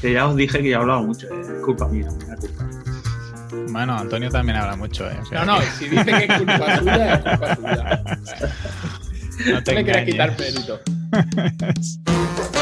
[0.00, 2.68] Que ya os dije que ya he hablado mucho, es culpa mía, es culpa.
[3.70, 5.18] Bueno, Antonio también habla mucho, ¿eh?
[5.20, 8.02] O sea No, no, que- si dice que es culpa suya, es culpa suya.
[9.52, 10.80] no te No le quieras quitar mérito.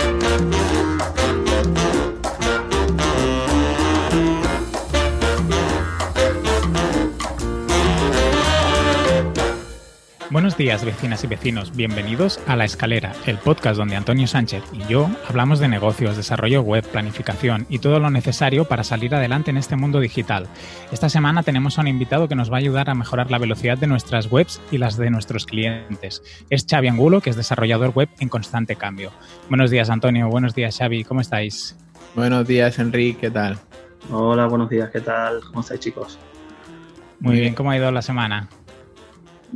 [10.35, 11.77] Buenos días, vecinas y vecinos.
[11.77, 16.61] Bienvenidos a La Escalera, el podcast donde Antonio Sánchez y yo hablamos de negocios, desarrollo
[16.61, 20.49] web, planificación y todo lo necesario para salir adelante en este mundo digital.
[20.91, 23.79] Esta semana tenemos a un invitado que nos va a ayudar a mejorar la velocidad
[23.79, 26.21] de nuestras webs y las de nuestros clientes.
[26.51, 29.13] Es Xavi Angulo, que es desarrollador web en constante cambio.
[29.49, 30.29] Buenos días, Antonio.
[30.29, 31.05] Buenos días, Xavi.
[31.05, 31.77] ¿Cómo estáis?
[32.17, 33.57] Buenos días, Enrique, ¿qué tal?
[34.11, 35.43] Hola, buenos días, ¿qué tal?
[35.47, 36.19] ¿Cómo estáis, chicos?
[37.21, 38.49] Muy bien, ¿cómo ha ido la semana?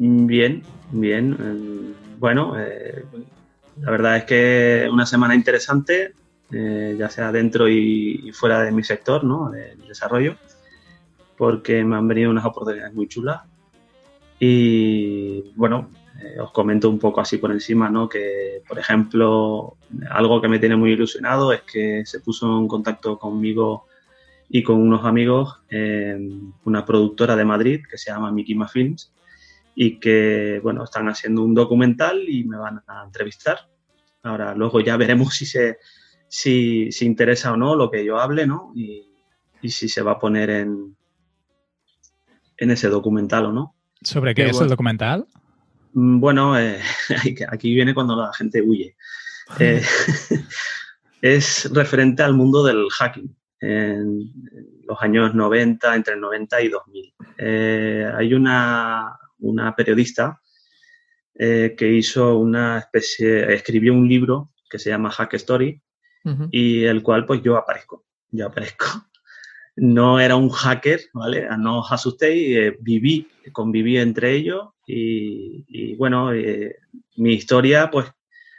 [0.01, 0.63] Bien,
[0.93, 1.37] bien.
[1.41, 3.05] eh, Bueno, eh,
[3.81, 6.15] la verdad es que una semana interesante,
[6.53, 9.51] eh, ya sea dentro y, y fuera de mi sector, ¿no?
[9.51, 10.37] De mi desarrollo,
[11.37, 13.43] porque me han venido unas oportunidades muy chulas.
[14.39, 15.89] Y bueno,
[16.41, 18.09] os comento un poco así por encima, ¿no?
[18.09, 19.77] Que, por ejemplo,
[20.11, 23.87] algo que me tiene muy ilusionado es que se puso en contacto conmigo
[24.49, 25.59] y con unos amigos
[26.65, 29.13] una productora de Madrid que se llama Mikima Films
[29.81, 33.59] y que, bueno, están haciendo un documental y me van a entrevistar.
[34.25, 35.79] Ahora, luego ya veremos si se
[36.27, 38.73] si, si interesa o no lo que yo hable, ¿no?
[38.75, 39.09] Y,
[39.63, 40.97] y si se va a poner en,
[42.57, 43.77] en ese documental o no.
[44.03, 45.29] ¿Sobre qué, es el documental?
[45.93, 46.81] Mm, Bueno, eh,
[47.49, 48.97] aquí viene cuando la gente huye.
[49.61, 49.81] Eh,
[51.23, 54.31] es referente al mundo del hacking en
[54.87, 57.15] los años 90, entre el 90 y 2000.
[57.39, 60.41] Eh, hay una, una periodista
[61.35, 65.81] eh, que hizo una especie, escribió un libro que se llama Hack Story
[66.51, 68.87] y el cual pues yo aparezco, yo aparezco.
[69.81, 71.47] No era un hacker, ¿vale?
[71.57, 76.79] No os asustéis, eh, viví, conviví entre ellos y, y, bueno, eh,
[77.15, 78.11] mi historia pues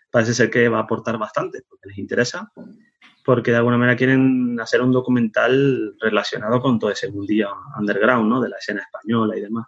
[0.10, 2.54] parece ser que va a aportar bastante porque les interesa,
[3.26, 8.42] porque de alguna manera quieren hacer un documental relacionado con todo ese mundillo underground, ¿no?
[8.42, 9.68] De la escena española y demás.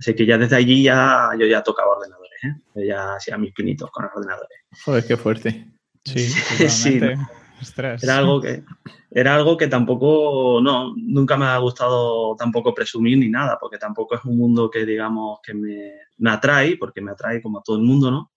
[0.00, 2.54] Así que ya desde allí ya yo ya tocaba ordenadores, ¿eh?
[2.74, 4.58] Yo ya hacía mis pinitos con los ordenadores.
[4.82, 5.66] Joder, qué fuerte.
[6.04, 7.00] Sí, Sí.
[7.60, 8.02] Ostras.
[8.02, 8.64] Era algo que
[9.10, 14.14] era algo que tampoco no nunca me ha gustado tampoco presumir ni nada, porque tampoco
[14.14, 17.76] es un mundo que digamos que me, me atrae, porque me atrae como a todo
[17.76, 18.32] el mundo, ¿no?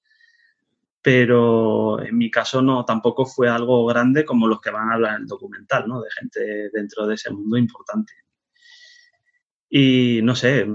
[1.01, 5.15] Pero en mi caso no tampoco fue algo grande como los que van a hablar
[5.15, 6.01] en el documental, ¿no?
[6.01, 8.11] De gente dentro de ese mundo importante.
[9.69, 10.67] Y no sé,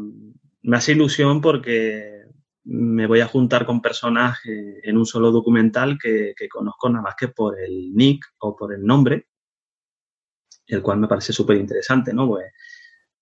[0.62, 2.19] me hace ilusión porque
[2.64, 7.02] me voy a juntar con personas eh, en un solo documental que, que, conozco nada
[7.02, 9.28] más que por el nick o por el nombre,
[10.66, 12.28] el cual me parece súper interesante, ¿no?
[12.28, 12.52] Pues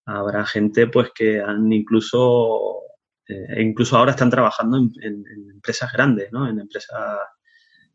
[0.06, 2.80] habrá gente pues que han incluso,
[3.28, 6.48] eh, incluso ahora están trabajando en, empresas grandes, ¿no?
[6.48, 7.18] En empresas,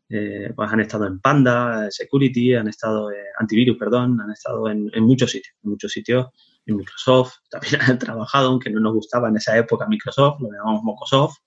[0.08, 4.90] eh, pues han estado en Panda, Security, han estado en Antivirus, perdón, han estado en,
[4.94, 6.26] en muchos sitios, en muchos sitios
[6.66, 10.82] en Microsoft, también han trabajado, aunque no nos gustaba en esa época Microsoft, lo llamamos
[10.82, 11.38] Mocosoft,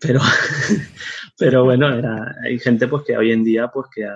[0.00, 0.20] pero,
[1.38, 4.06] pero bueno, era, hay gente pues que hoy en día pues que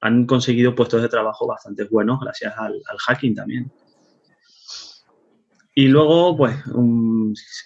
[0.00, 3.72] han, conseguido puestos de trabajo bastante buenos gracias al, hacking también.
[5.76, 6.56] Y luego, pues,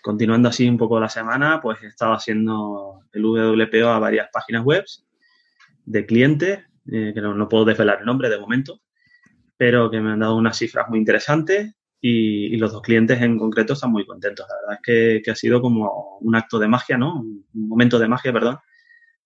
[0.02, 4.64] continuando así un poco la semana, pues he estado haciendo el WPO a varias páginas
[4.64, 4.84] web
[5.84, 6.60] de clientes,
[6.90, 8.80] eh, que no, no puedo desvelar el nombre de momento,
[9.58, 13.36] pero que me han dado unas cifras muy interesantes y, y, los dos clientes en
[13.36, 14.46] concreto están muy contentos.
[14.48, 17.20] La verdad es que, que, ha sido como un acto de magia, ¿no?
[17.20, 18.58] Un momento de magia, perdón,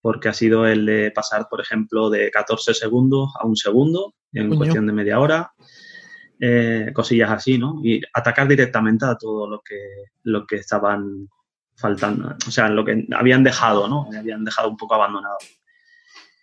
[0.01, 4.49] porque ha sido el de pasar, por ejemplo, de 14 segundos a un segundo en
[4.49, 4.59] Coño.
[4.59, 5.53] cuestión de media hora,
[6.41, 7.81] eh, cosillas así, ¿no?
[7.85, 9.79] Y atacar directamente a todo lo que,
[10.23, 11.29] lo que estaban
[11.77, 14.09] faltando, o sea, lo que habían dejado, ¿no?
[14.19, 15.37] Habían dejado un poco abandonado.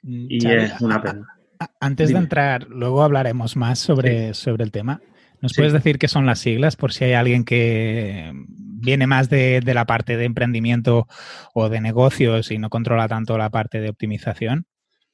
[0.03, 1.38] Y Xavi, es una pena.
[1.80, 2.20] Antes Dime.
[2.20, 4.41] de entrar, luego hablaremos más sobre, sí.
[4.41, 5.02] sobre el tema.
[5.41, 5.58] ¿Nos sí.
[5.58, 9.73] puedes decir qué son las siglas por si hay alguien que viene más de, de,
[9.73, 11.08] la parte de emprendimiento
[11.53, 14.66] o de negocios y no controla tanto la parte de optimización?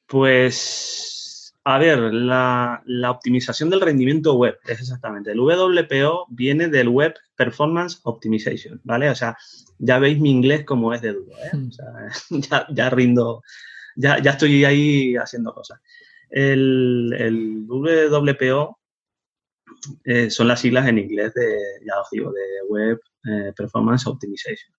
[0.08, 5.32] Pues, a ver, la, la optimización del rendimiento web es exactamente.
[5.32, 9.10] El WPO viene del Web Performance Optimization, ¿vale?
[9.10, 9.36] O sea,
[9.80, 11.58] ya veis mi inglés como es de duro, ¿eh?
[11.68, 11.86] O sea,
[12.30, 13.42] ya, ya rindo,
[13.96, 15.80] ya, ya estoy ahí haciendo cosas.
[16.36, 18.78] El, el WPO
[20.04, 24.76] eh, son las siglas en inglés de, ya os digo, de Web eh, Performance Optimization.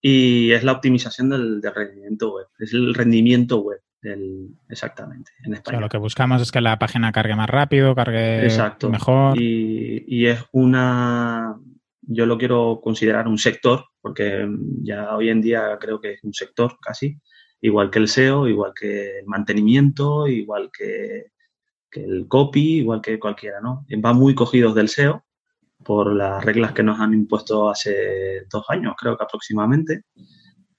[0.00, 3.80] Y es la optimización del, del, rendimiento web, es el rendimiento web.
[4.00, 5.80] del, exactamente, en O sea, español.
[5.82, 8.88] lo que buscamos es que la página cargue más rápido, cargue Exacto.
[8.88, 9.36] mejor.
[9.36, 11.58] Y, y es una,
[12.02, 14.48] yo lo quiero considerar un sector, porque
[14.82, 17.18] ya hoy en día creo que es un sector casi,
[17.60, 21.32] igual que el SEO, igual que el mantenimiento, igual que,
[21.92, 23.84] el copy, igual que cualquiera, ¿no?
[24.04, 25.24] Va muy cogidos del SEO
[25.84, 30.04] por las reglas que nos han impuesto hace dos años, creo que aproximadamente.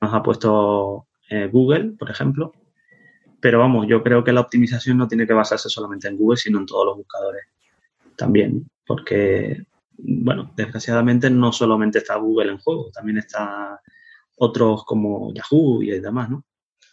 [0.01, 2.53] Nos ha puesto eh, Google, por ejemplo.
[3.41, 6.59] Pero vamos, yo creo que la optimización no tiene que basarse solamente en Google, sino
[6.59, 7.43] en todos los buscadores
[8.17, 9.63] también, porque,
[9.97, 13.79] bueno, desgraciadamente no solamente está Google en juego, también está
[14.37, 16.43] otros como Yahoo y demás, ¿no?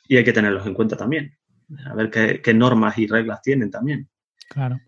[0.08, 1.36] Y hay que tenerlos en cuenta también,
[1.84, 4.08] a ver qué, qué normas y reglas tienen también.
[4.48, 4.80] Claro.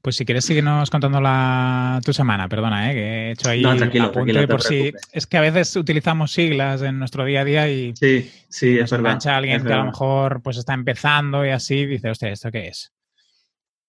[0.00, 2.94] Pues si quieres síguenos contando la, tu semana, perdona, ¿eh?
[2.94, 4.92] que he hecho ahí No, un tranquilo, apunte tranquilo, no te por si...
[5.12, 8.84] Es que a veces utilizamos siglas en nuestro día a día y Sí, sí, nos
[8.84, 9.06] es verdad.
[9.06, 12.50] engancha alguien es que a lo mejor pues está empezando y así dice, hostia, ¿esto
[12.52, 12.92] qué es?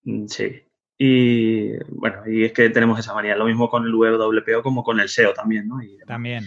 [0.04, 0.63] Mm, Sí.
[0.97, 3.36] Y bueno, y es que tenemos esa manía.
[3.36, 5.81] Lo mismo con el WPO como con el SEO también, ¿no?
[5.81, 5.97] Y.
[6.06, 6.44] También.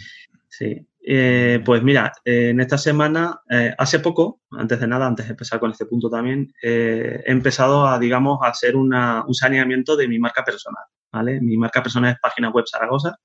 [0.48, 0.86] Sí.
[1.06, 5.32] Eh, pues mira, eh, en esta semana, eh, hace poco, antes de nada, antes de
[5.32, 10.08] empezar con este punto también, he empezado a, digamos, a hacer una- un saneamiento de
[10.08, 11.40] mi marca personal, ¿vale?
[11.42, 13.16] Mi marca personal es Página Web Zaragoza.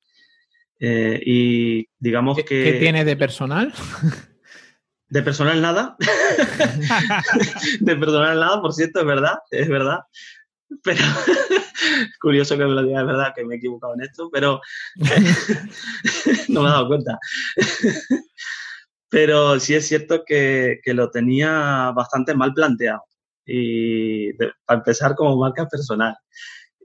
[0.81, 2.63] Y digamos ¿Qué, que...
[2.63, 3.73] qué tiene de personal?
[5.11, 5.97] De personal nada.
[7.79, 9.99] de personal nada, por cierto, es verdad, es verdad.
[10.83, 11.01] Pero
[12.21, 14.61] curioso que me lo diga, es verdad que me he equivocado en esto, pero
[16.49, 17.17] no me he dado cuenta.
[19.09, 23.03] pero sí es cierto que, que lo tenía bastante mal planteado.
[23.45, 26.15] Y de- para empezar como marca personal.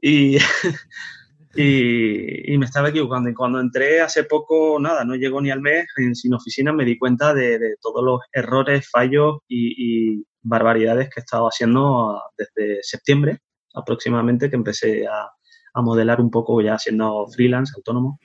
[0.00, 0.38] Y,
[1.54, 3.28] y, y me estaba equivocando.
[3.30, 6.84] Y cuando entré hace poco, nada, no llegó ni al mes, en Sin Oficina me
[6.86, 12.20] di cuenta de, de todos los errores, fallos y, y barbaridades que he estado haciendo
[12.38, 13.40] desde septiembre
[13.74, 15.30] aproximadamente, que empecé a,
[15.74, 18.20] a modelar un poco ya siendo freelance, autónomo.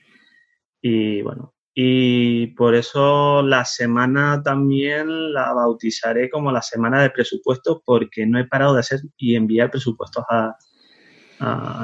[0.81, 7.81] Y bueno, y por eso la semana también la bautizaré como la semana de presupuestos,
[7.85, 10.57] porque no he parado de hacer y enviar presupuestos a,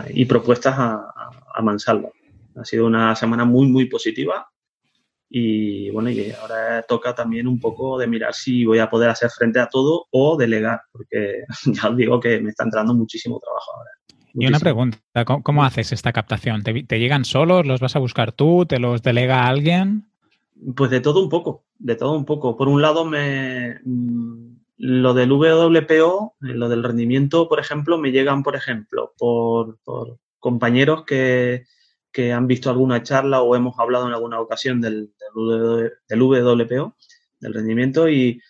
[0.10, 2.10] y propuestas a mansalva.
[2.56, 4.50] Ha sido una semana muy, muy positiva.
[5.30, 9.30] Y bueno, y ahora toca también un poco de mirar si voy a poder hacer
[9.30, 13.72] frente a todo o delegar, porque ya os digo que me está entrando muchísimo trabajo
[13.76, 13.92] ahora.
[14.38, 16.62] Y una pregunta, ¿cómo, cómo haces esta captación?
[16.64, 17.66] ¿Te, te llegan solos?
[17.66, 18.66] ¿Los vas a buscar tú?
[18.66, 20.10] ¿Te los delega alguien?
[20.76, 22.58] Pues de todo un poco, de todo un poco.
[22.58, 28.12] Por un lado, me, mm, lo del WPO, eh, lo del rendimiento, por ejemplo, me
[28.12, 31.66] llegan, por ejemplo, por, por compañeros que,
[32.16, 35.12] que han visto alguna charla o hemos hablado en alguna ocasión del,
[36.08, 36.96] del, WPO,
[37.42, 38.42] del rendimiento, y,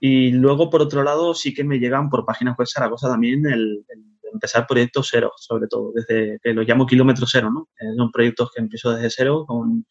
[0.00, 3.84] y luego, por otro lado, sí que me llegan por páginas web Zaragoza también el,
[3.86, 7.68] el empezar proyectos cero, sobre todo, desde que los llamo kilómetro cero, ¿no?
[7.78, 9.84] Eh, son proyectos que empiezo desde cero con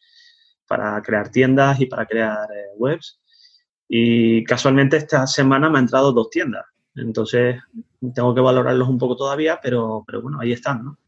[0.66, 3.20] para crear tiendas y para crear eh, webs.
[3.88, 6.64] Y casualmente esta semana me han entrado dos tiendas.
[6.96, 7.56] Entonces
[8.14, 10.98] tengo que valorarlos un poco todavía, pero, pero bueno, ahí están, ¿no?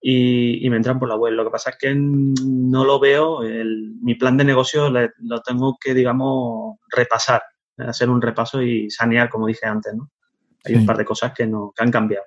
[0.00, 1.32] Y, y me entran por la web.
[1.32, 5.40] Lo que pasa es que no lo veo, el- mi plan de negocio le- lo
[5.42, 7.42] tengo que, digamos, repasar,
[7.78, 10.10] hacer un repaso y sanear, como dije antes, ¿no?
[10.64, 10.80] Hay Sí.
[10.80, 12.24] un par de cosas que, no, que han cambiado.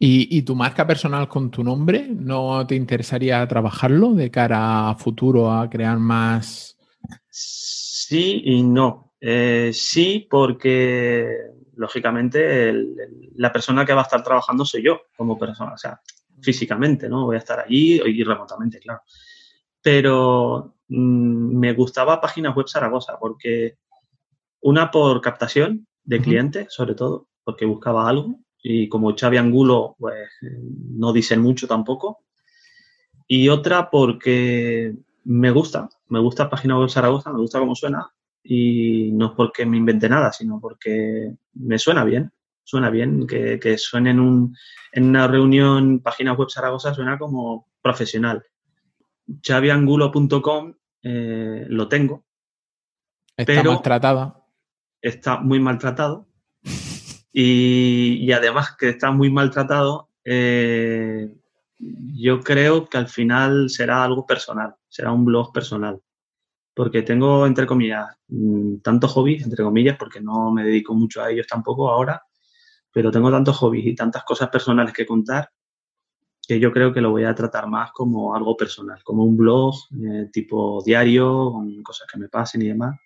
[0.00, 2.06] ¿Y, y tu marca personal con tu nombre?
[2.08, 6.76] ¿No te interesaría trabajarlo de cara a futuro a crear más?
[7.30, 9.12] Sí y no.
[9.20, 11.26] Eh, sí, porque
[11.78, 15.78] lógicamente el- el- la persona que va a estar trabajando soy yo como persona, o
[15.78, 16.00] sea,
[16.40, 17.24] físicamente, ¿no?
[17.26, 19.02] Voy a estar allí y remotamente, claro.
[19.80, 23.78] Pero mm, me gustaba Páginas Web Zaragoza porque
[24.60, 30.28] una por captación de clientes, sobre todo, porque buscaba algo y como Xavi Angulo, pues
[30.42, 32.24] no dicen mucho tampoco.
[33.26, 34.94] Y otra porque
[35.24, 38.10] me gusta, me gusta Página Web Zaragoza, me gusta cómo suena
[38.42, 43.58] y no es porque me invente nada, sino porque me suena bien, suena bien, que,
[43.58, 44.56] que suene en, un,
[44.92, 48.42] en una reunión Página Web Zaragoza suena como profesional.
[49.42, 52.24] xaviangulo.com eh, lo tengo,
[53.36, 54.44] Está Pero- maltratada.
[55.00, 56.26] está muy maltratado
[57.32, 61.32] y, y además que está muy maltratado, eh,
[61.78, 66.00] yo creo que al final será algo personal, será un blog personal.
[66.78, 71.28] Porque tengo, entre comillas, mm, tantos hobbies, entre comillas, porque no me dedico mucho a
[71.28, 72.22] ellos tampoco ahora,
[72.92, 75.50] pero tengo tantos hobbies y tantas cosas personales que contar
[76.46, 79.74] que yo creo que lo voy a tratar más como algo personal, como un blog
[80.04, 82.96] eh, tipo diario, cosas que me pasen y demás.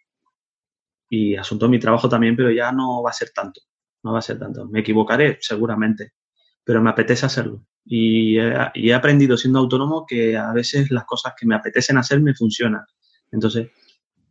[1.09, 3.63] y asunto mi trabajo también, pero ya no va a ser tanto,
[4.03, 4.67] no va a ser tanto.
[4.69, 6.13] Me equivocaré seguramente,
[6.65, 7.65] pero me apetece hacerlo.
[7.85, 12.35] Y he, aprendido siendo autónomo que a veces las cosas que me apetecen hacer me
[12.35, 12.85] funcionan.
[13.33, 13.71] Entonces,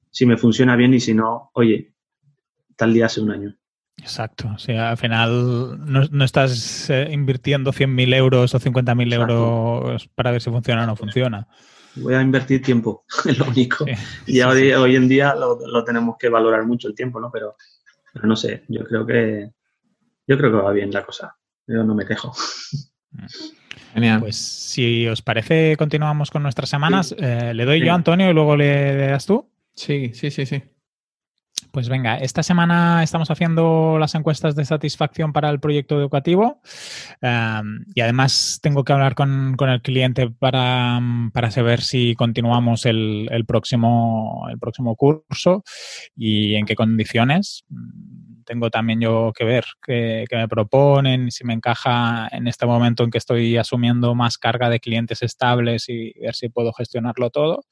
[0.09, 1.93] si me funciona bien y si no, oye,
[2.75, 3.55] tal día hace un año.
[3.97, 4.49] Exacto.
[4.55, 10.41] O sea, al final no, estás eh, invirtiendo 100.000 euros o 50.000 euros para ver
[10.41, 11.47] si funciona o no funciona.
[11.95, 13.85] Voy a invertir tiempo, es lo único.
[14.25, 17.29] y hoy, en día lo, tenemos que valorar mucho el tiempo, ¿no?
[17.31, 17.55] Pero,
[18.13, 19.51] pero no sé, yo creo que
[20.27, 21.35] yo creo que va bien la cosa.
[21.67, 22.33] Yo no me quejo.
[23.93, 24.19] Genial.
[24.19, 27.15] Pues si os parece, continuamos con nuestras semanas.
[27.17, 29.49] Eh, le doy yo a Antonio y luego le das tú.
[29.73, 30.63] Sí, sí, sí, sí.
[31.71, 36.61] Pues venga, esta semana estamos haciendo las encuestas de satisfacción para el proyecto educativo
[37.21, 40.99] em, y además tengo que hablar con, el cliente para,
[41.49, 45.63] saber si continuamos el, próximo, el próximo curso
[46.15, 47.63] y en qué condiciones.
[48.45, 53.11] Tengo también yo que ver qué, me proponen, si me encaja en este momento en
[53.11, 57.63] que estoy asumiendo más carga de clientes estables y ver si puedo gestionarlo todo.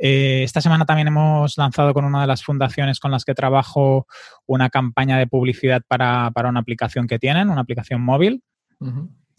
[0.00, 4.06] Eh, esta semana también hemos lanzado con una de las fundaciones con las que trabajo
[4.46, 8.42] una campaña de publicidad para, una aplicación que tienen, una aplicación móvil.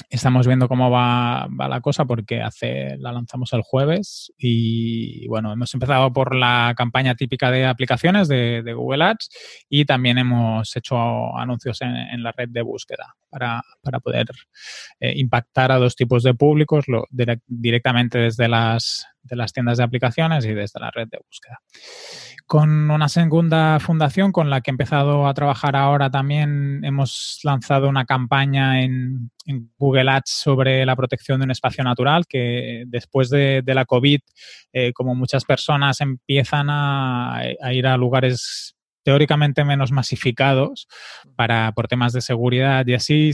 [0.10, 5.72] Estamos viendo cómo va, la cosa porque hace, la lanzamos el jueves y bueno, hemos
[5.76, 9.30] empezado por la campaña típica de aplicaciones de, Google Ads
[9.70, 13.64] y también hemos hecho anuncios en, la red de búsqueda para,
[14.04, 14.28] poder
[15.00, 16.86] eh, impactar a dos tipos de públicos
[17.48, 21.60] directamente desde las, de las tiendas de aplicaciones y desde la red de búsqueda.
[22.46, 27.88] Con una segunda fundación con la que he empezado a trabajar ahora también hemos lanzado
[27.88, 29.32] una campaña en,
[29.80, 34.20] Google Ads sobre la protección de un espacio natural que después de, la COVID,
[34.74, 38.79] eh, como muchas personas empiezan a ir a lugares
[39.10, 40.88] teóricamente menos masificados
[41.36, 43.32] para, por temas de seguridad y así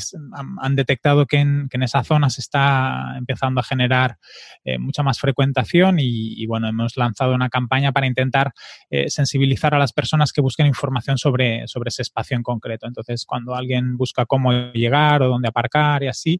[0.62, 4.16] han, detectado que en, esa zona se está empezando a generar
[4.64, 8.54] eh, mucha más frecuentación y, bueno, hemos lanzado una campaña para intentar
[8.90, 12.88] eh, sensibilizar a las personas que busquen información sobre, sobre ese espacio en concreto.
[12.88, 16.40] Entonces, cuando alguien busca cómo llegar o dónde aparcar y así,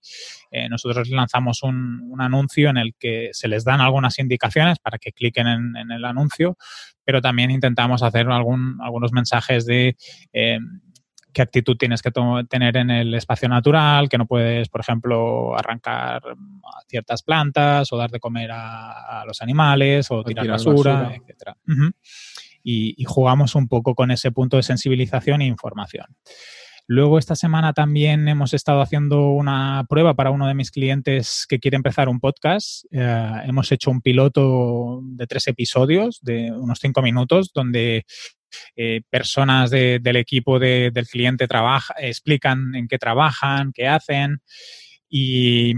[0.50, 5.12] eh, nosotros lanzamos un, anuncio en el que se les dan algunas indicaciones para que
[5.12, 6.56] cliquen en el anuncio,
[7.06, 9.96] pero también intentamos hacer algún, algunos mensajes de
[10.34, 10.60] eh,
[11.36, 12.12] qué actitud tienes que
[12.50, 16.22] tener en el espacio natural, que no puedes, por ejemplo, arrancar
[16.88, 21.56] ciertas plantas o dar de comer a, los animales o, tirar, basura, etc.
[22.64, 26.06] y, jugamos un poco con ese punto de sensibilización e información.
[26.88, 31.60] Luego esta semana también hemos estado haciendo una prueba para uno de mis clientes que
[31.60, 32.86] quiere empezar un podcast.
[32.92, 38.06] Eh, hemos hecho un piloto de tres episodios de unos cinco minutos donde
[38.76, 44.42] eh, personas del equipo del cliente trabaja, explican en qué trabajan, qué hacen
[45.10, 45.74] y,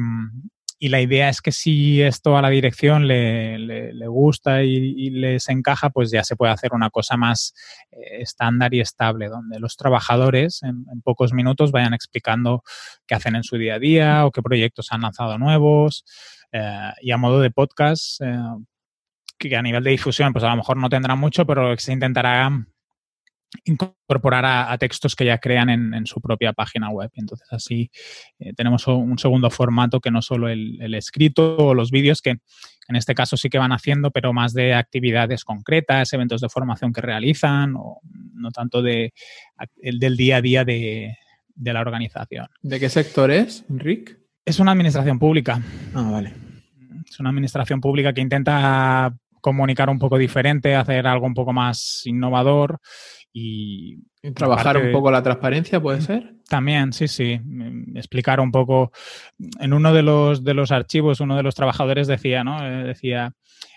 [0.80, 5.50] y la idea es que si esto a la dirección le, le, gusta y, les
[5.50, 7.54] encaja, pues ya se puede hacer una cosa más
[7.92, 12.64] eh, estándar y estable, donde los trabajadores en, pocos minutos vayan explicando
[13.08, 16.06] qué hacen en su día a día o qué proyectos han lanzado nuevos.
[16.52, 18.38] Eh, y a modo de podcast, eh,
[19.40, 22.52] que a nivel de difusión, pues a lo mejor no tendrá mucho, pero se intentará
[23.66, 27.10] incorporar a, textos que ya crean en, su propia página web.
[27.16, 27.90] Entonces así
[28.40, 32.32] eh, tenemos un segundo formato que no solo el, escrito o los vídeos que
[32.90, 36.94] en este caso sí que van haciendo, pero más de actividades concretas, eventos de formación
[36.94, 38.00] que realizan o
[38.34, 39.14] no tanto de,
[39.82, 41.18] el del día a día de,
[41.54, 42.48] de la organización.
[42.62, 44.18] ¿De qué sector es, Rick?
[44.46, 45.62] Es una administración pública.
[45.94, 46.34] Ah, vale.
[47.10, 52.06] Es una administración pública que intenta comunicar un poco diferente, hacer algo un poco más
[52.06, 52.80] innovador
[53.40, 56.34] y, trabajar un poco la transparencia, ¿puede ser?
[56.50, 57.40] También, sí, sí.
[57.94, 58.92] Explicar un poco.
[59.60, 62.66] En uno de los, de los archivos, uno de los trabajadores decía, ¿no?
[62.66, 63.34] Eh, decía,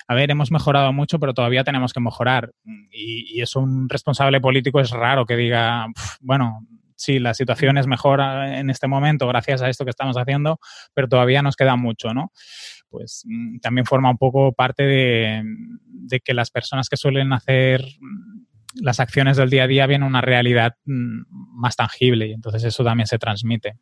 [0.08, 2.52] a ver, hemos mejorado mucho, pero todavía tenemos que mejorar.
[2.90, 5.86] Y, y es un responsable político, es raro que diga,
[6.20, 10.58] bueno, sí, la situación es mejor en este momento gracias a esto que estamos haciendo,
[10.94, 12.32] pero todavía nos queda mucho, ¿no?
[12.88, 15.42] Pues mm, también forma un poco parte de,
[15.84, 17.84] de que las personas que suelen hacer
[18.74, 21.22] las acciones del día a día vienen una realidad mm,
[21.60, 23.74] más tangible y entonces eso también se transmite.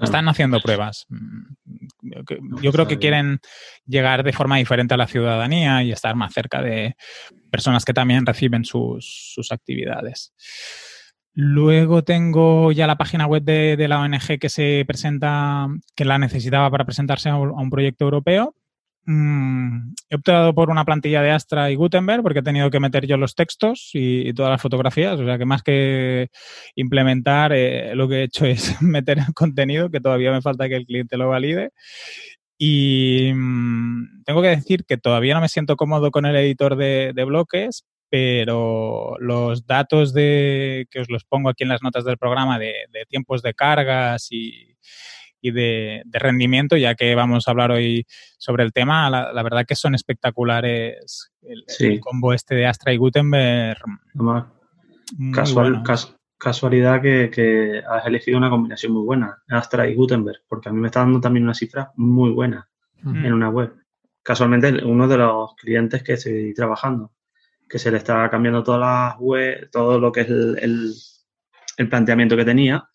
[0.00, 1.06] Están haciendo pruebas.
[1.08, 1.54] Mm,
[2.62, 3.38] yo creo que quieren
[3.86, 6.96] llegar de forma diferente a la ciudadanía y estar más cerca de
[7.50, 10.34] personas que también reciben sus, actividades.
[11.32, 16.18] Luego tengo ya la página web de, de, la ONG que se presenta, que la
[16.18, 18.54] necesitaba para presentarse a un proyecto europeo
[19.06, 23.06] mm, he optado por una plantilla de Astra y Gutenberg porque he tenido que meter
[23.06, 25.18] yo los textos y, todas las fotografías.
[25.20, 26.28] O sea que más que
[26.74, 30.76] implementar, eh, lo que he hecho es meter el contenido, que todavía me falta que
[30.76, 31.70] el cliente lo valide.
[32.58, 37.12] Y mm, tengo que decir que todavía no me siento cómodo con el editor de,
[37.26, 42.58] bloques, pero los datos de que os los pongo aquí en las notas del programa
[42.58, 44.74] de tiempos de cargas y,
[45.44, 48.06] y de, de, rendimiento, ya que vamos a hablar hoy
[48.38, 51.86] sobre el tema, la, la verdad que son espectaculares el, sí.
[51.86, 53.78] el, combo este de Astra y Gutenberg.
[55.34, 55.84] Casual, bueno.
[55.84, 60.72] cas, casualidad que, que, has elegido una combinación muy buena, Astra y Gutenberg, porque a
[60.72, 62.66] mí me está dando también una cifra muy buena
[63.04, 63.74] en una web.
[64.22, 67.12] Casualmente, uno de los clientes que estoy trabajando
[67.68, 70.94] que se le está cambiando todas las web, todo lo que es el, el,
[71.76, 72.88] el planteamiento que tenía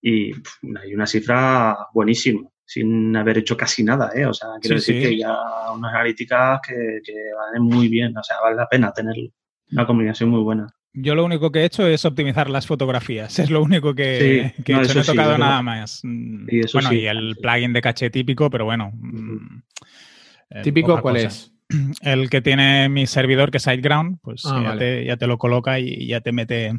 [0.00, 4.26] y pff, hay una cifra buenísima, sin haber hecho casi nada, ¿eh?
[4.26, 5.10] O sea, quiero sí, decir sí.
[5.10, 5.36] que ya
[5.74, 9.30] unas analíticas que, que valen muy bien, o sea, vale la pena tenerlo.
[9.72, 10.66] Una combinación muy buena.
[10.98, 13.38] Yo lo único que he hecho es optimizar las fotografías.
[13.38, 14.94] Es lo único que, sí, que no, he hecho.
[14.94, 16.02] No he tocado sí, nada más.
[16.04, 18.92] Y bueno, y el plugin de caché típico, pero bueno.
[18.94, 19.62] -huh.
[20.62, 21.28] ¿Típico cuál cosa.
[21.28, 21.52] es?
[22.02, 24.78] el que tiene mi servidor, que es SiteGround, pues ah, ya, vale.
[24.78, 26.72] te, ya, te, lo coloca y ya te mete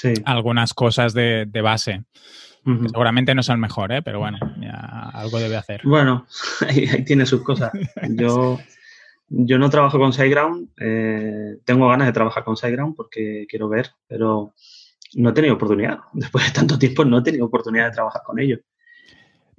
[0.00, 0.14] sí.
[0.24, 2.04] algunas cosas de, de base.
[2.64, 2.90] Uh -huh.
[2.90, 4.02] Seguramente no es el mejor, ¿eh?
[4.02, 5.80] pero bueno, ya algo debe hacer.
[5.84, 6.26] Bueno,
[6.68, 7.72] ahí, ahí tiene sus cosas.
[8.10, 8.58] Yo,
[9.28, 13.90] yo no trabajo con SiteGround, eh, tengo ganas de trabajar con SiteGround porque quiero ver,
[14.06, 14.54] pero
[15.14, 15.98] no he tenido oportunidad.
[16.12, 18.60] Después de tanto tiempo no he tenido oportunidad de trabajar con ellos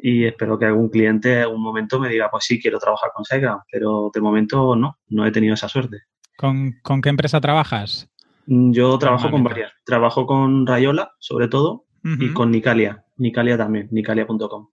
[0.03, 3.24] y espero que algún cliente en algún momento me diga, pues sí, quiero trabajar con
[3.24, 6.03] SiteGround, pero de momento no, no he tenido esa suerte.
[6.38, 8.10] ¿Con, con qué empresa trabajas?
[8.45, 9.71] Mm, yo trabajo con varias.
[9.86, 12.24] Trabajo con Rayola, sobre todo, uh -huh.
[12.24, 13.05] y con Nicalia.
[13.17, 14.69] Nicalia también, nicalia.com.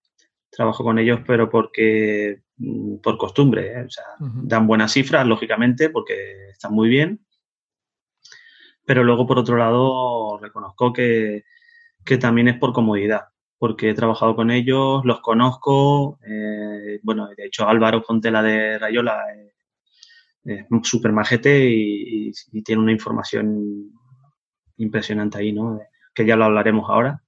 [0.51, 3.85] Trabajo con ellos, pero porque mm, por costumbre, ¿eh?
[3.85, 4.43] o sea, uh -huh.
[4.45, 7.21] dan buenas cifras, lógicamente, porque están muy bien.
[8.85, 11.45] Pero luego, por otro lado, reconozco que,
[12.05, 16.19] que también es por comodidad porque he trabajado con ellos, los conozco.
[16.25, 19.53] Eh, bueno, de hecho, Álvaro Fontela de Rayola eh,
[20.49, 23.91] es súper majete y, y, y, tiene una información
[24.77, 25.81] impresionante ahí, ¿no?
[26.15, 27.23] Que ya lo hablaremos ahora.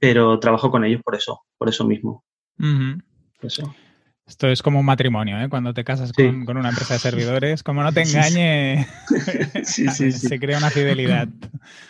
[0.00, 2.24] Pero trabajo con ellos por eso, por eso mismo.
[2.58, 3.02] Uh -huh.
[3.42, 3.74] eso.
[4.26, 5.50] Esto es como un matrimonio, ¿eh?
[5.50, 6.24] Cuando te casas sí.
[6.24, 8.86] con, con, una empresa de servidores, como no te engañe,
[9.64, 11.28] sí, sí, se crea una fidelidad.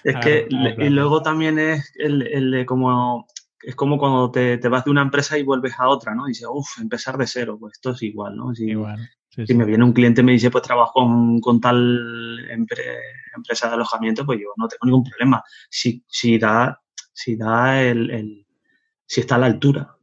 [0.03, 3.29] Es que, y luego también es el, el de como
[3.63, 6.27] es como cuando te, te, vas de una empresa y vuelves a otra, ¿no?
[6.27, 8.55] Y dices, uff, empezar de cero, pues esto es igual, ¿no?
[8.55, 9.09] Si, igual.
[9.35, 12.85] Sí, si me viene un cliente y me dice, pues trabajo con, con tal empre,
[13.35, 15.43] empresa de alojamiento, pues yo no tengo ningún problema.
[15.69, 16.81] Si, si da,
[17.13, 18.47] si da el, el,
[19.07, 19.97] si está a la altura.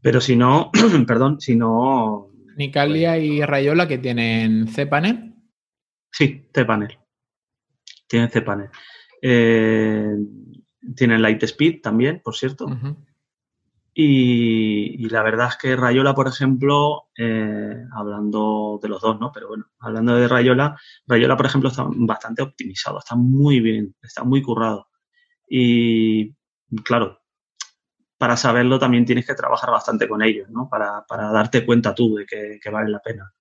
[0.00, 0.70] Pero si no,
[1.06, 2.32] perdón, si no.
[2.56, 5.34] Nicalia pues, y Rayola que tienen cPanel.
[6.10, 6.98] Sí, cPanel.
[8.08, 8.70] Tienen cPanel.
[9.22, 10.16] Eh,
[10.96, 12.66] tienen Lightspeed también, por cierto.
[12.66, 12.96] Uh -huh.
[13.98, 19.32] Y, y, la verdad es que Rayola, por ejemplo, eh, hablando de los dos, ¿no?
[19.32, 24.22] Pero bueno, hablando de Rayola, Rayola, por ejemplo, está bastante optimizado, está muy bien, está
[24.22, 24.88] muy currado.
[25.48, 26.34] Y
[26.84, 27.22] claro,
[28.18, 30.68] para saberlo también tienes que trabajar bastante con ellos, ¿no?
[30.68, 33.32] Para, para darte cuenta tú de que, que vale la pena.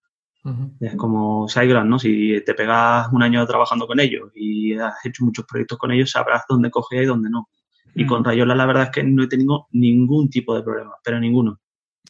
[0.45, 0.77] Uh -huh.
[0.79, 1.99] Es como SiteGround, ¿no?
[1.99, 6.11] Si te pegas un año trabajando con ellos y has hecho muchos proyectos con ellos,
[6.11, 7.49] sabrás dónde coger y dónde no.
[7.95, 11.19] Y con Rayola la verdad es que no he tenido ningún tipo de problema, pero
[11.19, 11.59] ninguno.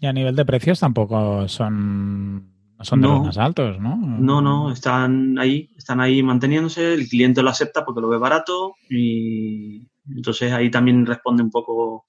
[0.02, 3.95] Y a nivel de precios tampoco son, son de no, los más altos, ¿no?
[3.95, 8.76] No, no, están ahí, están ahí manteniéndose, el cliente lo acepta porque lo ve barato
[8.89, 12.06] y entonces ahí también responde un poco...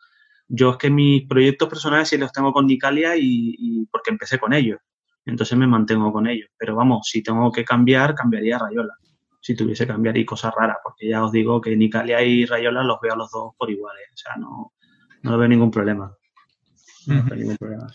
[0.49, 4.39] Yo es que mis proyectos personales sí los tengo con Nicalia y, y porque empecé
[4.39, 4.79] con ellos
[5.27, 6.49] entonces me mantengo con ellos.
[6.57, 8.95] Pero vamos, si tengo que cambiar, cambiaría Rayola.
[9.47, 12.83] Si tuviese que cambiar y cosas raras, porque ya os digo que Nicalia y Rayola
[12.83, 14.09] los veo a los dos por iguales.
[14.13, 14.73] O sea, no,
[15.23, 16.13] no veo ningún problema.
[17.07, 17.87] No veo ningún problema.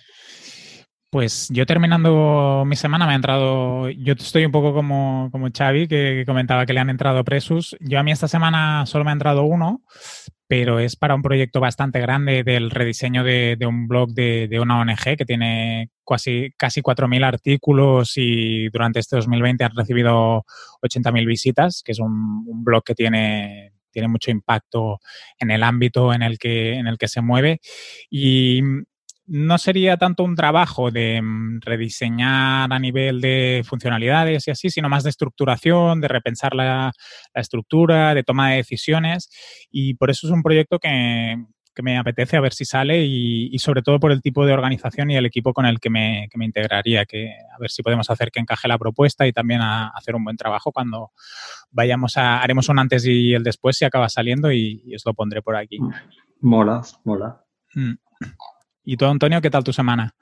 [1.11, 5.89] Pues yo terminando mi semana me ha entrado, yo estoy un poco como, como Xavi,
[5.89, 7.75] que, comentaba que le han entrado presos.
[7.81, 9.83] Yo a mí esta semana solo me ha entrado uno,
[10.47, 14.61] pero es para un proyecto bastante grande del rediseño de, de un blog de, de,
[14.61, 20.45] una ONG que tiene casi, casi 4.000 artículos y durante este 2020 han recibido
[20.81, 24.99] 80.000 visitas, que es un, un blog que tiene tiene mucho impacto
[25.37, 27.59] en el ámbito en el que, en el que se mueve.
[28.09, 28.61] Y
[29.33, 34.89] no sería tanto un trabajo de mm, rediseñar a nivel de funcionalidades y así, sino
[34.89, 36.91] más de estructuración, de repensar la,
[37.33, 39.29] la estructura, de toma de decisiones.
[39.71, 41.37] Y por eso es un proyecto que,
[41.73, 45.09] que me apetece, a ver si sale y, sobre todo por el tipo de organización
[45.11, 48.09] y el equipo con el que me, que me, integraría, que a ver si podemos
[48.09, 51.11] hacer que encaje la propuesta y también a, hacer un buen trabajo cuando
[51.69, 55.41] vayamos a, haremos un antes y el después si acaba saliendo y, os lo pondré
[55.41, 55.79] por aquí.
[56.41, 57.45] Mola, mola.
[57.73, 57.93] Mm.
[58.83, 60.15] ¿Y tú, Antonio, qué tal tu semana?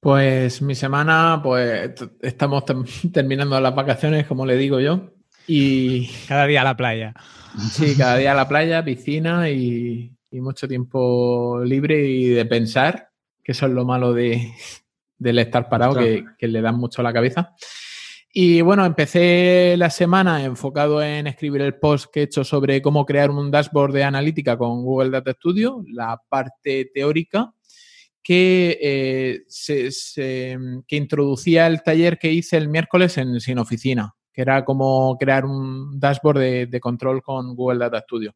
[0.00, 2.64] Pues mi semana, pues estamos
[3.12, 5.14] terminando las vacaciones, como le digo yo.
[5.46, 7.14] Y cada día a la playa.
[7.70, 13.10] Sí, cada día a la playa, piscina y, mucho tiempo libre y de pensar,
[13.42, 14.52] que eso es lo malo de,
[15.18, 17.54] del estar parado, que, que, le dan mucho a la cabeza.
[18.32, 23.06] Y bueno, empecé la semana enfocado en escribir el post que he hecho sobre cómo
[23.06, 27.52] crear un dashboard de analítica con Google Data Studio, la parte teórica,
[28.24, 29.90] que, eh, se,
[30.88, 35.44] que introducía el taller que hice el miércoles en Sin Oficina que era como crear
[35.44, 38.34] un dashboard de, control con Google Data Studio.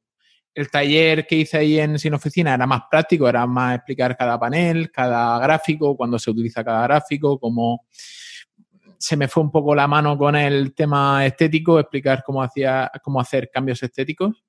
[0.54, 4.38] El taller que hice ahí en Sin Oficina era más práctico, era más explicar cada
[4.38, 7.84] panel, cada gráfico, cuándo se utiliza cada gráfico, cómo
[8.96, 13.20] se me fue un poco la mano con el tema estético, explicar cómo, hacía, cómo
[13.20, 14.44] hacer cambios estéticos.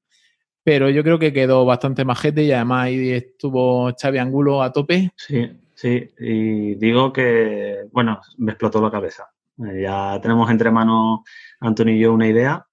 [0.70, 5.10] Pero yo creo que quedó bastante majete y además ahí estuvo Xavi Angulo a tope.
[5.16, 6.12] Sí, sí.
[6.20, 9.32] Y digo que, bueno, me explotó la cabeza.
[9.58, 11.22] Eh, ya tenemos entre manos
[11.60, 12.64] Antonio y yo una idea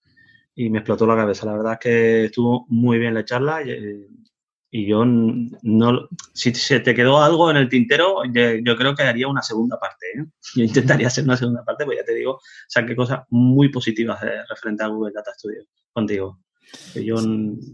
[0.54, 1.46] y me explotó la cabeza.
[1.46, 6.06] La verdad es que estuvo muy bien la charla y, eh, yo no...
[6.34, 10.04] Si se te quedó algo en el tintero, yo, creo que haría una segunda parte.
[10.18, 10.26] ¿eh?
[10.54, 14.84] Yo intentaría hacer una segunda parte, pues ya te digo, saqué cosas muy positivas referente
[14.84, 16.45] a Google Data Studio contigo.
[16.94, 17.16] Yo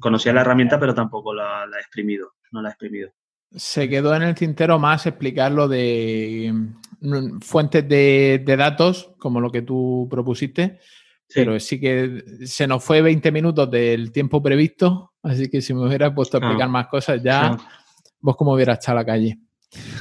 [0.00, 3.10] conocía la herramienta, pero tampoco la, la he exprimido, no la he exprimido.
[3.54, 6.52] Se quedó en el tintero más explicar lo de
[7.00, 10.80] mm, fuentes de, datos, como lo que tú propusiste,
[11.34, 15.86] pero sí que se nos fue 20 minutos del tiempo previsto, así que si me
[15.86, 17.56] hubieras puesto a explicar más cosas, ya
[18.20, 19.38] vos como hubieras echado a la calle.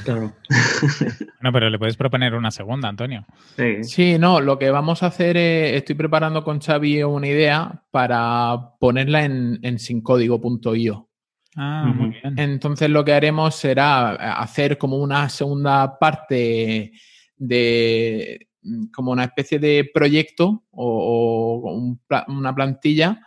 [0.04, 0.34] Claro.
[1.40, 3.24] bueno, pero le puedes proponer una segunda, Antonio.
[3.56, 3.84] Sí.
[3.84, 8.74] sí, no, lo que vamos a hacer es, estoy preparando con Xavi una idea para
[8.78, 11.08] ponerla en, en sincódigo.io.
[11.56, 12.38] Ah, muy bien.
[12.38, 16.92] Entonces lo que haremos será hacer como una segunda parte
[17.36, 18.48] de
[18.92, 21.96] como una especie de proyecto o,
[22.28, 23.20] una plantilla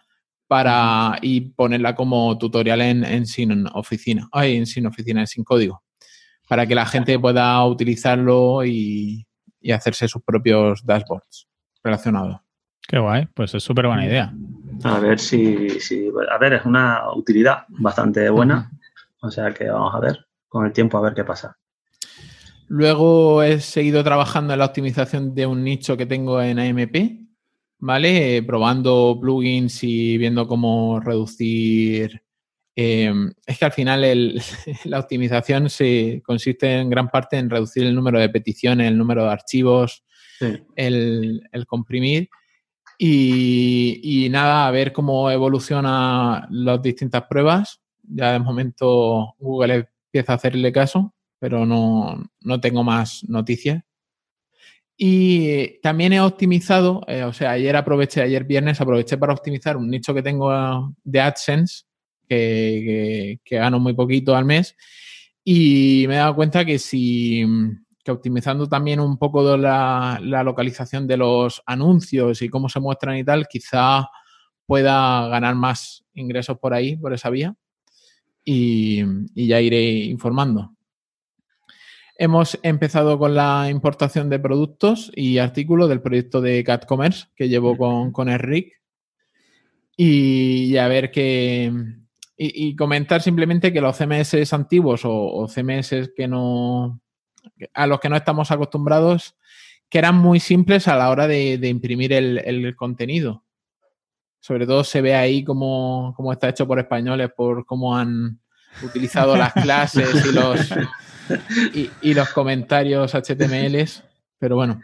[0.47, 5.83] para y ponerla como tutorial en, sin oficina, ay, en sin oficina, sin código,
[6.47, 9.25] para que la gente pueda utilizarlo y,
[9.61, 11.47] y hacerse sus propios dashboards
[11.83, 12.39] relacionados.
[12.87, 14.31] Qué guay, pues es súper buena idea.
[14.83, 15.67] A ver si,
[16.31, 18.71] a ver, es una utilidad bastante buena.
[19.21, 21.57] O sea que vamos a ver con el tiempo a ver qué pasa.
[22.67, 26.95] Luego he seguido trabajando en la optimización de un nicho que tengo en AMP,
[27.79, 28.43] ¿vale?
[28.43, 32.21] probando plugins y viendo cómo reducir.
[32.75, 34.01] Em, es que al final
[34.85, 39.23] la optimización se consiste en gran parte en reducir el número de peticiones, el número
[39.23, 40.03] de archivos,
[40.75, 42.29] el, el comprimir.
[42.97, 47.81] Y, nada, a ver cómo evolucionan las distintas pruebas.
[48.03, 53.83] Ya de momento Google empieza a hacerle caso, pero no, tengo más noticias.
[54.97, 59.89] Y también he optimizado, eh, o sea, ayer aproveché, ayer viernes aproveché para optimizar un
[59.89, 61.83] nicho que tengo de AdSense,
[62.27, 64.75] que, gano muy poquito al mes.
[65.43, 67.45] Y me he dado cuenta que si,
[68.03, 73.23] que optimizando también un poco la, localización de los anuncios y cómo se muestran y
[73.23, 74.07] tal, quizá
[74.65, 77.55] pueda ganar más ingresos por ahí, por esa vía.
[78.43, 79.03] Y,
[79.35, 80.75] ya iré informando.
[82.17, 87.49] Hemos empezado con la importación de productos y artículos del proyecto de Cat Commerce que
[87.49, 88.73] llevo con, con Enric.
[89.97, 91.71] Y, a ver qué.
[92.37, 96.99] Y, comentar simplemente que los CMS antiguos o CMS que no,
[97.73, 99.35] a los que no estamos acostumbrados,
[99.89, 103.43] que eran muy simples a la hora de, imprimir el, contenido.
[104.39, 108.39] Sobre todo se ve ahí cómo, está hecho por españoles, por cómo han
[108.83, 113.87] utilizado las clases y los, y, los comentarios HTML.
[114.37, 114.81] Pero bueno,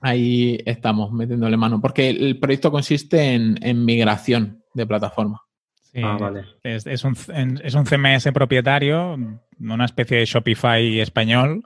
[0.00, 1.80] ahí estamos metiéndole mano.
[1.80, 5.45] Porque el proyecto consiste en, migración de plataforma.
[6.04, 6.44] Ah, vale.
[6.62, 7.16] es, un,
[7.62, 9.16] es un CMS propietario
[9.60, 11.62] una especie de Shopify español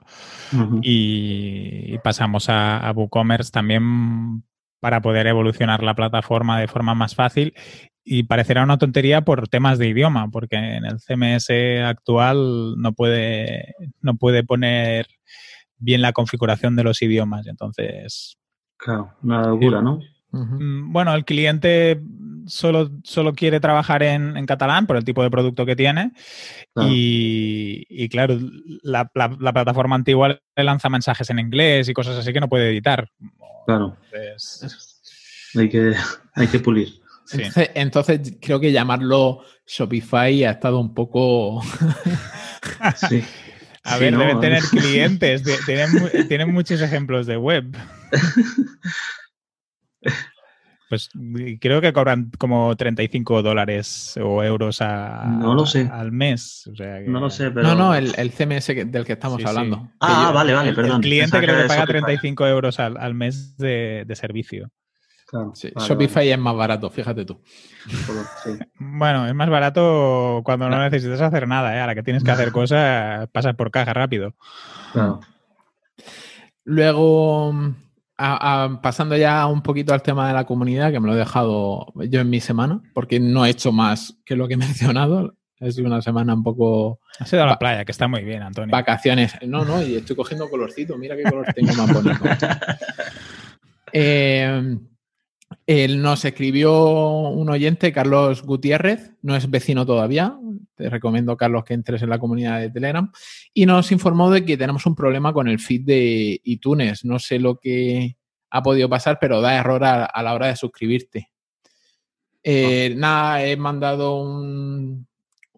[0.81, 4.43] y, pasamos a, WooCommerce también
[4.79, 7.53] para poder evolucionar la plataforma de forma más fácil
[8.03, 11.49] y parecerá una tontería por temas de idioma, porque en el CMS
[11.85, 15.05] actual no puede, no puede poner
[15.77, 17.45] bien la configuración de los idiomas.
[17.45, 18.39] Entonces.
[18.77, 19.99] Claro, una locura, ¿no?
[20.31, 22.01] Mm, bueno, el cliente
[22.47, 26.11] solo, solo quiere trabajar en, en, catalán por el tipo de producto que tiene.
[26.73, 26.89] Claro.
[26.91, 28.37] Y, y, claro,
[28.81, 32.49] la, la, la, plataforma antigua le lanza mensajes en inglés y cosas así que no
[32.49, 33.09] puede editar.
[33.65, 33.97] Claro.
[34.11, 34.99] Entonces...
[35.55, 35.93] Hay, que,
[36.33, 37.01] hay que pulir.
[37.25, 37.37] Sí.
[37.37, 41.61] Entonces, entonces, creo que llamarlo Shopify ha estado un poco.
[43.09, 43.23] sí.
[43.83, 44.19] A ver, no.
[44.19, 45.89] deben tener clientes, tienen,
[46.27, 47.75] tienen muchos ejemplos de web.
[50.89, 51.09] Pues
[51.61, 55.89] creo que cobran como 35 dólares o euros a, no lo sé.
[55.89, 56.67] al mes.
[56.69, 57.07] O sea que...
[57.07, 57.65] No lo sé, pero...
[57.69, 59.47] No, no, el, el CMS del que estamos Sí, sí.
[59.47, 59.89] hablando.
[60.01, 60.97] Ah, yo- vale, vale, perdón.
[60.97, 62.01] el cliente Pensaba creo que era paga Shopify.
[62.01, 64.69] 35 euros al, al mes de, de servicio.
[65.27, 67.41] Claro, Sí, vale, Shopify es más barato, fíjate tú.
[68.43, 68.49] Sí.
[68.77, 71.79] Bueno, es más barato cuando no necesitas hacer nada, ¿eh?
[71.79, 74.35] Ahora que tienes que hacer cosas, pasas por caja rápido.
[74.91, 75.21] Claro.
[76.65, 77.53] Luego,
[78.23, 81.17] a- a- pasando ya un poquito al tema de la comunidad, que me lo he
[81.17, 84.57] dejado yo en mi semana, porque no he hecho más que lo que he
[84.97, 85.35] mencionado.
[85.69, 88.71] Sido una semana un poco Has ido a la playa, que está muy bien, Antonio.
[88.71, 89.35] vacaciones.
[89.45, 90.97] No, no, y estoy cogiendo colorcito.
[90.97, 92.23] Mira qué color tengo más bonito.
[93.93, 94.77] Eh,
[95.67, 100.37] él nos escribió un oyente, Carlos Gutiérrez, no es vecino todavía.
[100.75, 103.11] Te recomiendo, Carlos, que entres en la comunidad de Telegram.
[103.53, 107.05] Y nos informó de que tenemos un problema con el feed de iTunes.
[107.05, 108.17] No sé lo que
[108.49, 111.29] ha podido pasar, pero da error a, a la hora de suscribirte.
[112.43, 115.07] Eh, Nada, he mandado un,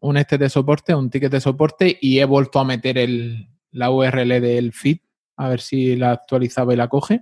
[0.02, 3.90] un este de soporte, un ticket de soporte y he vuelto a meter el, la
[3.90, 4.98] URL del feed
[5.36, 7.22] a ver si la actualizaba y la coge.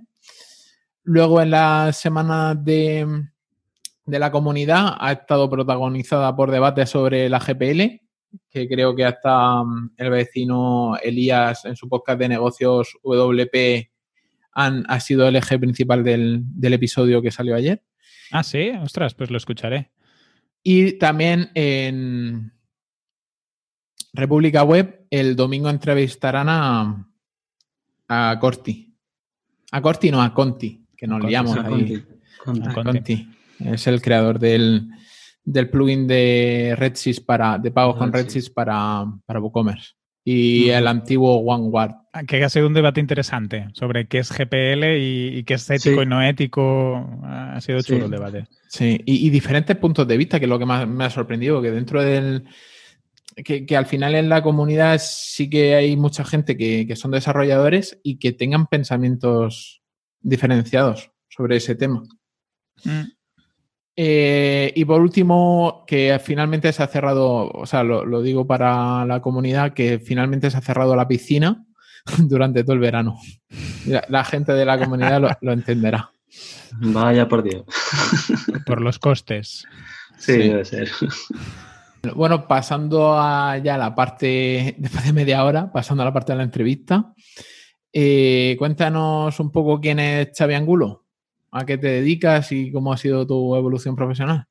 [1.04, 3.06] Luego en la semana de,
[4.06, 8.00] de la comunidad ha estado protagonizada por debates sobre la GPL,
[8.48, 13.90] que creo que hasta mm, el vecino Elías en su podcast de negocios WP
[14.52, 17.82] han, ha sido el eje principal del, del episodio que salió ayer.
[18.30, 19.90] Ah, sí, ostras, pues lo escucharé.
[20.62, 22.52] Y también en
[24.12, 27.08] República Web, el domingo entrevistarán a,
[28.08, 28.94] a Corti.
[29.72, 32.00] A Corti, no, a Conti, que nos liamos ahí.
[32.44, 33.28] Conti, Conti.
[33.58, 34.86] Es el creador del,
[35.44, 38.50] del plugin de Redsys para, de pagos con Redsys.
[38.50, 39.94] Para, para WooCommerce.
[40.24, 41.90] Y el antiguo OneWard.
[42.12, 45.68] Ah, Que ha sido un debate interesante sobre qué es GPL y, y qué es
[45.68, 46.02] ético Sí.
[46.02, 47.18] y no ético.
[47.24, 47.94] Ha sido Sí.
[47.94, 48.44] chulo el debate.
[48.68, 51.60] Sí, y, y diferentes puntos de vista, que es lo que más me ha sorprendido,
[51.60, 52.44] que dentro del...
[53.34, 57.10] Que, que al final en la comunidad sí que hay mucha gente que, que son
[57.10, 59.81] desarrolladores y que tengan pensamientos
[60.22, 62.02] diferenciados sobre ese tema.
[62.84, 63.02] Mm.
[63.94, 69.04] Eh, y por último, que finalmente se ha cerrado, o sea, lo, lo digo para
[69.04, 71.64] la comunidad, que finalmente se ha cerrado la piscina
[72.18, 73.18] durante todo el verano.
[73.86, 76.10] La, la gente de la comunidad lo- lo entenderá.
[76.80, 77.64] Vaya por Dios.
[78.64, 79.66] Por los costes.
[80.16, 80.38] Sí, Sí.
[80.48, 80.88] debe ser.
[82.14, 86.38] Bueno, pasando a ya la parte, después de media hora, pasando a la parte de
[86.38, 87.12] la entrevista,
[87.92, 91.04] eh, cuéntanos un poco quién es Xavi Angulo,
[91.50, 94.46] a qué te dedicas y cómo ha sido tu evolución profesional.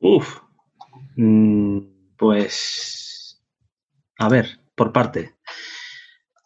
[0.00, 0.40] Uf.
[1.16, 1.78] Mm,
[2.16, 3.42] Pues.
[4.18, 5.36] A ver, por parte.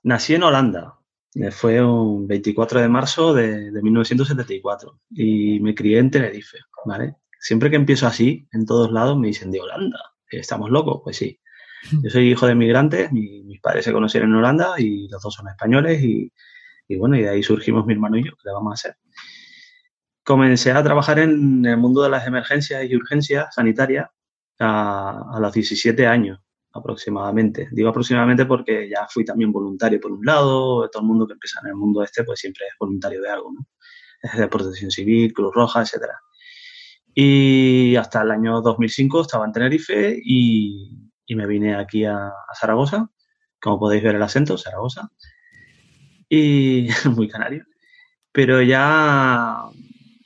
[0.02, 0.96] Nací en Holanda.
[1.34, 7.16] Eh, Fue un 24 de marzo de, de 1974 y me crié en Tenerife, ¿vale?
[7.38, 9.98] Siempre que empiezo así, en todos lados me dicen de Holanda.
[10.28, 11.00] ¿Estamos locos?
[11.04, 11.40] Pues sí.
[12.02, 15.34] Yo soy hijo de migrantes, mi- mis padres se conocieron en Holanda y los dos
[15.34, 16.32] son españoles y,
[16.88, 18.96] y bueno, y de ahí surgimos mi hermano y yo, ¿qué le vamos a hacer?
[20.24, 24.08] Comencé a trabajar en el mundo de las emergencias y urgencias sanitarias
[24.58, 26.38] a, a los 17 años
[26.72, 27.68] aproximadamente.
[27.72, 31.60] Digo aproximadamente porque ya fui también voluntario por un lado, todo el mundo que empieza
[31.62, 33.66] en el mundo este pues siempre es voluntario de algo, ¿no?
[34.22, 36.14] Es de protección civil, Cruz Roja, etcétera.
[37.14, 43.08] Y hasta el año 2005 estaba en Tenerife y, y me vine aquí a, Zaragoza,
[43.60, 45.12] como podéis ver el acento, Zaragoza,
[46.28, 47.66] y muy canario.
[48.32, 49.62] Pero ya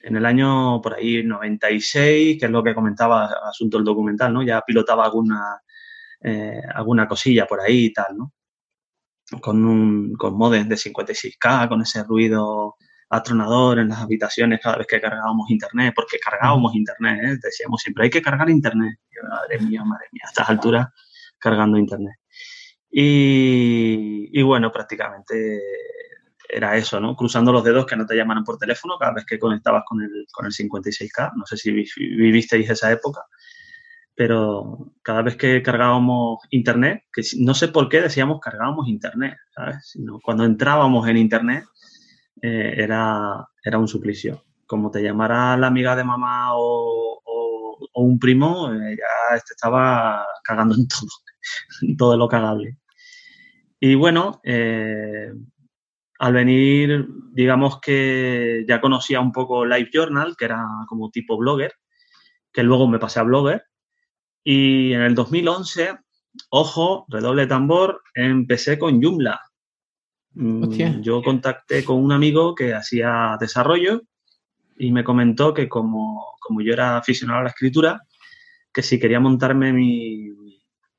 [0.02, 4.42] en el año por ahí 96, que es lo que comentaba asunto del documental, ¿no?
[4.42, 5.60] Ya pilotaba alguna,
[6.22, 8.32] eh, alguna cosilla por ahí y tal, ¿no?
[9.42, 12.76] Con un con modems de 56K, con ese ruido
[13.16, 17.38] atronador en las habitaciones cada vez que cargábamos internet, porque cargábamos internet, ¿eh?
[17.42, 18.98] decíamos siempre, hay que cargar internet.
[19.10, 20.88] Yo, madre mía, madre mía, a estas alturas
[21.38, 22.16] cargando internet.
[22.90, 25.60] Y, y bueno, prácticamente
[26.48, 27.16] era eso, ¿no?
[27.16, 30.26] Cruzando los dedos que no te llamaran por teléfono cada vez que conectabas con el,
[30.32, 31.32] con el 56K.
[31.36, 33.22] No sé si vi- vivisteis esa época,
[34.14, 39.88] pero cada vez que cargábamos internet, que no sé por qué decíamos cargábamos internet, ¿sabes?
[39.90, 41.64] Sino cuando entrábamos en internet
[42.42, 44.44] eh, era, era un suplicio.
[44.66, 47.20] como te llamara la amiga de mamá o,
[47.96, 51.08] un primo, eh, ya te estaba cagando en todo,
[51.82, 52.78] en todo lo cagable.
[53.80, 55.30] Y bueno, eh,
[56.18, 61.74] al venir, digamos que ya conocía un poco Live Journal, que era como tipo blogger,
[62.52, 63.64] que luego me pasé a blogger.
[64.42, 65.98] Y en el 2011,
[66.50, 69.40] ojo, redoble tambor, empecé con Joomla.
[70.34, 70.98] Mm, Hostia.
[71.00, 74.02] Yo contacté con un amigo que hacía desarrollo
[74.76, 78.02] y me comentó que como, como yo era aficionado a la escritura,
[78.72, 80.30] que si quería montarme mi,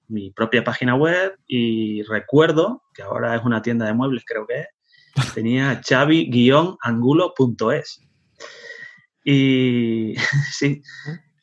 [0.08, 4.62] mi propia página web y recuerdo, que ahora es una tienda de muebles creo que
[4.62, 4.68] es,
[5.34, 8.02] tenía chavi-angulo.es.
[9.24, 10.16] Y
[10.52, 10.82] sí,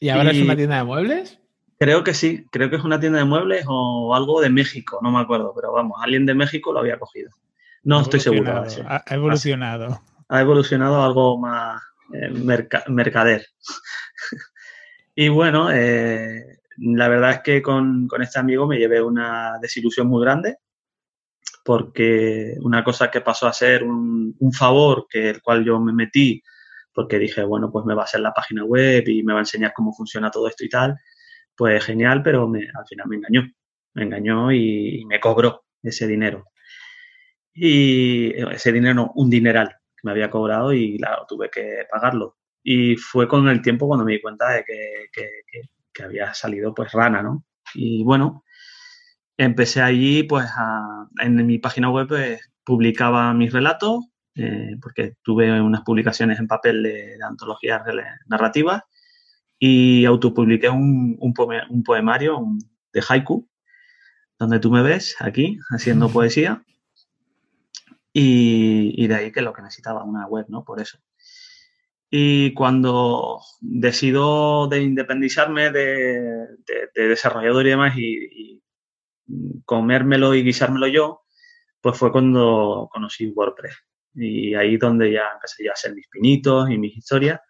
[0.01, 1.43] ¿Y ahora es una tienda de muebles?
[1.83, 5.11] creo que sí, creo que es una tienda de muebles o algo de México, no
[5.11, 7.31] me acuerdo, pero vamos, alguien de México lo había cogido.
[7.85, 8.69] No estoy seguro.
[8.71, 8.81] sí.
[8.87, 10.01] Ha ha evolucionado.
[10.29, 11.83] ha evolucionado algo más
[12.15, 13.47] eh, merca- mercader.
[15.15, 20.07] y bueno, eh, la verdad es que con, con este amigo me llevé una desilusión
[20.09, 20.57] muy grande
[21.65, 25.93] porque una cosa que pasó a ser un, un favor que el cual yo me
[25.93, 26.43] metí
[26.95, 29.43] porque dije, bueno, pues me va a hacer la página web y me va a
[29.43, 30.95] enseñar cómo funciona todo esto y tal,
[31.57, 33.43] pues genial, pero me- al final me engañó,
[33.95, 36.45] me engañó y, y me cobró ese dinero.
[37.55, 42.37] Y ese dinero, no, un dineral que me había cobrado y claro, tuve que pagarlo.
[42.63, 46.33] Y fue con el tiempo cuando me di cuenta de que, que- que- que había
[46.35, 47.45] salido pues rana, ¿no?
[47.75, 48.45] Y bueno,
[49.37, 54.05] empecé allí pues a- en mi página web pues, publicaba mis relatos,
[54.37, 57.83] eh, porque tuve unas publicaciones en papel de, de antologías
[58.27, 58.83] narrativas
[59.59, 62.59] y autopubliqué un, un, poema- un poemario un-
[62.93, 63.49] de haiku,
[64.39, 66.63] donde tú me ves aquí haciendo poesía.
[68.13, 70.65] Y, y de ahí que lo que necesitaba una web, ¿no?
[70.65, 70.99] Por eso.
[72.11, 78.63] Y cuando decido de independizarme de, de- de desarrollador y demás y, y
[79.65, 81.23] comérmelo y guisármelo yo,
[81.81, 83.77] pues fue cuando conocí WordPress.
[84.15, 87.41] Y ahí donde ya empecé ya a hacer mis pinitos y mis historias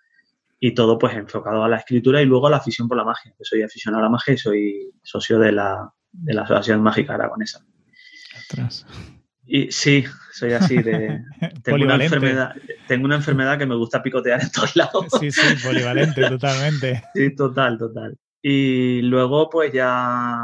[0.60, 3.34] y todo pues enfocado a la escritura y luego a la afición por la magia.
[3.36, 7.14] que soy aficionado a la magia y soy socio de la, de la Asociación Mágica
[7.14, 7.66] Aragonesa.
[8.38, 8.86] Ostras.
[9.54, 11.22] Y sí, soy así de...
[11.62, 12.54] Tengo una, enfermedad,
[12.88, 15.04] tengo una enfermedad que me gusta picotear en todos lados.
[15.20, 17.02] Sí, sí, polivalente, totalmente.
[17.14, 18.16] Sí, total, total.
[18.40, 20.38] Y luego, pues ya,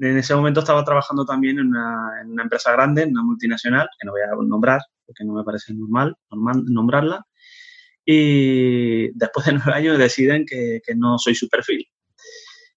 [0.00, 3.90] en ese momento estaba trabajando también en una, en una empresa grande, en una multinacional,
[3.98, 7.26] que no voy a nombrar, porque no me parece normal, normal nombrarla.
[8.06, 11.86] Y después de nueve años deciden que, que no soy su perfil,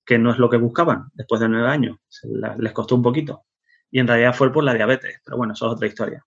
[0.05, 1.99] que no es lo que buscaban después de nueve años.
[2.23, 3.45] La- les costó un poquito.
[3.93, 6.25] Y en realidad fue por la diabetes, pero bueno, eso es otra historia.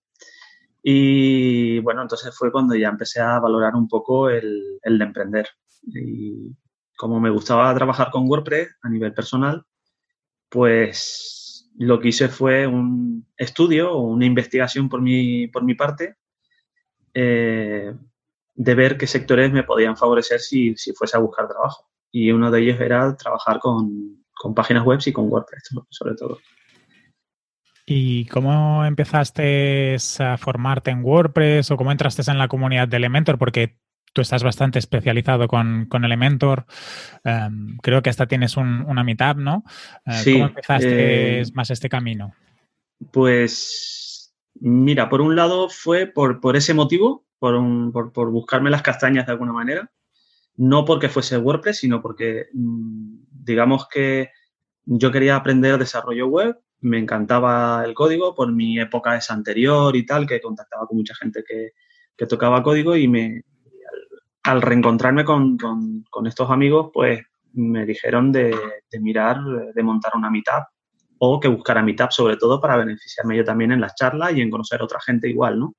[0.85, 5.49] Y bueno, entonces fue cuando ya empecé a valorar un poco el, de emprender.
[5.83, 6.55] Y
[6.97, 9.65] como me gustaba trabajar con WordPress a nivel personal,
[10.49, 16.19] pues lo que hice fue un estudio una investigación por mi, por mi parte
[17.15, 17.93] eh,
[18.55, 21.89] de ver qué sectores me podían favorecer si, si fuese a buscar trabajo.
[22.13, 26.39] Y uno de ellos era trabajar con, con páginas web y con WordPress, sobre todo.
[27.89, 33.39] ¿Y cómo empezaste a formarte en WordPress o cómo entraste en la comunidad de Elementor?
[33.39, 33.79] Porque
[34.13, 36.67] tú estás bastante especializado con, con Elementor.
[37.25, 39.63] Um, creo que hasta tienes un, una meetup, ¿no?
[40.05, 42.35] Uh, Sí, ¿Cómo empezaste eh, más este camino?
[43.13, 48.71] Pues mira, por un lado fue por, por ese motivo, por, un- por- por buscarme
[48.71, 49.93] las castañas de alguna manera,
[50.57, 54.31] no porque fuese WordPress, sino porque mm, digamos que
[54.87, 60.05] yo quería aprender desarrollo web, me encantaba el código por mi época esa anterior y
[60.05, 61.73] tal, que contactaba con mucha gente que,
[62.17, 63.43] que tocaba código y me,
[64.43, 68.55] al, reencontrarme con, con- estos amigos, pues me dijeron de,
[69.01, 69.39] mirar,
[69.75, 70.65] de montar una meetup
[71.19, 74.51] o que buscara Meetup sobre todo para beneficiarme yo también en las charlas y en
[74.51, 75.75] conocer a otra gente igual, ¿no?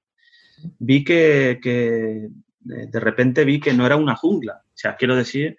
[0.80, 2.30] Vi que, que
[2.60, 5.58] de repente vi que no era una jungla, o sea, quiero decir,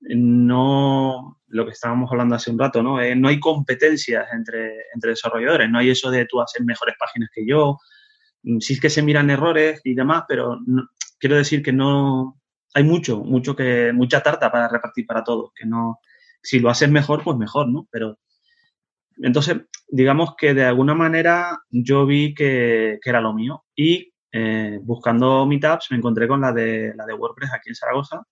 [0.00, 3.00] no lo que estábamos hablando hace un rato, ¿no?
[3.00, 7.30] Eh, no hay competencias entre, entre desarrolladores, no hay eso de tú hacer mejores páginas
[7.34, 7.78] que yo,
[8.42, 10.58] Mm, sí es que se miran errores y demás, pero
[11.18, 12.40] quiero decir que no,
[12.74, 16.00] hay mucho, mucho que, mucha tarta para repartir para todos, que no,
[16.42, 17.88] si lo haces mejor, pues mejor, ¿no?
[17.90, 18.18] Pero
[19.18, 19.58] entonces,
[19.88, 25.46] digamos que de alguna manera yo vi que, que era lo mío y eh, buscando
[25.46, 28.22] meetups me encontré con la de, la de WordPress aquí en Zaragoza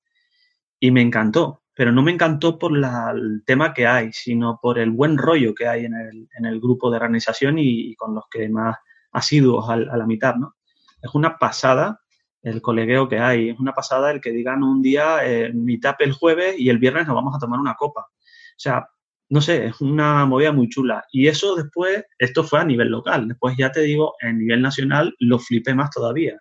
[0.78, 4.90] y me encantó, pero no me encantó por el tema que hay, sino por el
[4.90, 8.48] buen rollo que hay en el, en el grupo de organización y, con los que
[8.48, 8.78] más
[9.12, 10.54] asiduos a, la mitad, ¿no?
[11.02, 12.00] Es una pasada
[12.42, 13.50] el colegueo que hay.
[13.50, 17.06] Es una pasada el que digan un día, eh, meetup el jueves y el viernes
[17.06, 18.02] nos vamos a tomar una copa.
[18.02, 18.88] O sea,
[19.28, 21.04] no sé, es una movida muy chula.
[21.12, 23.28] Y eso después, esto fue a nivel local.
[23.28, 26.40] Después ya te digo, en nivel nacional lo flipé más todavía.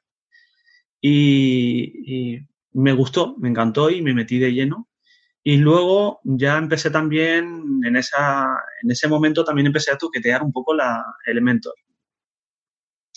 [1.02, 2.40] Y,
[2.72, 4.90] me gustó, me encantó y me metí de lleno.
[5.48, 8.48] Y luego ya empecé también, en, esa,
[8.82, 11.76] en ese momento también empecé a toquetear un poco la Elementor.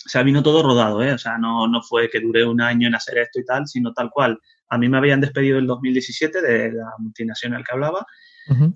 [0.05, 1.11] O sea, vino todo rodado, ¿eh?
[1.11, 3.93] O sea, no, no fue que duré un año en hacer esto y tal, sino
[3.93, 4.39] tal cual.
[4.69, 8.05] A mí me habían despedido en 2017 de la multinacional que hablaba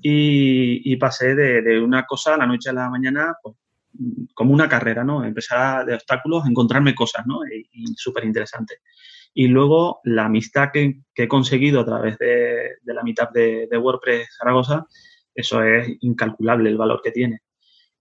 [0.02, 3.56] y, pasé de, una cosa a la noche a la mañana, pues,
[4.34, 5.24] como una carrera, ¿no?
[5.24, 7.42] Empezar de obstáculos, encontrarme cosas, ¿no?
[7.46, 8.80] Y, súper interesante.
[9.34, 14.86] Y luego la amistad que, he conseguido a través de, la mitad de, WordPress Zaragoza,
[15.34, 17.42] eso es incalculable el valor que tiene.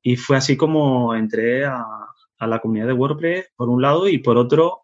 [0.02, 1.84] Y fue así como entré a,
[2.40, 4.82] la comunidad de WordPress, por un lado, y por otro,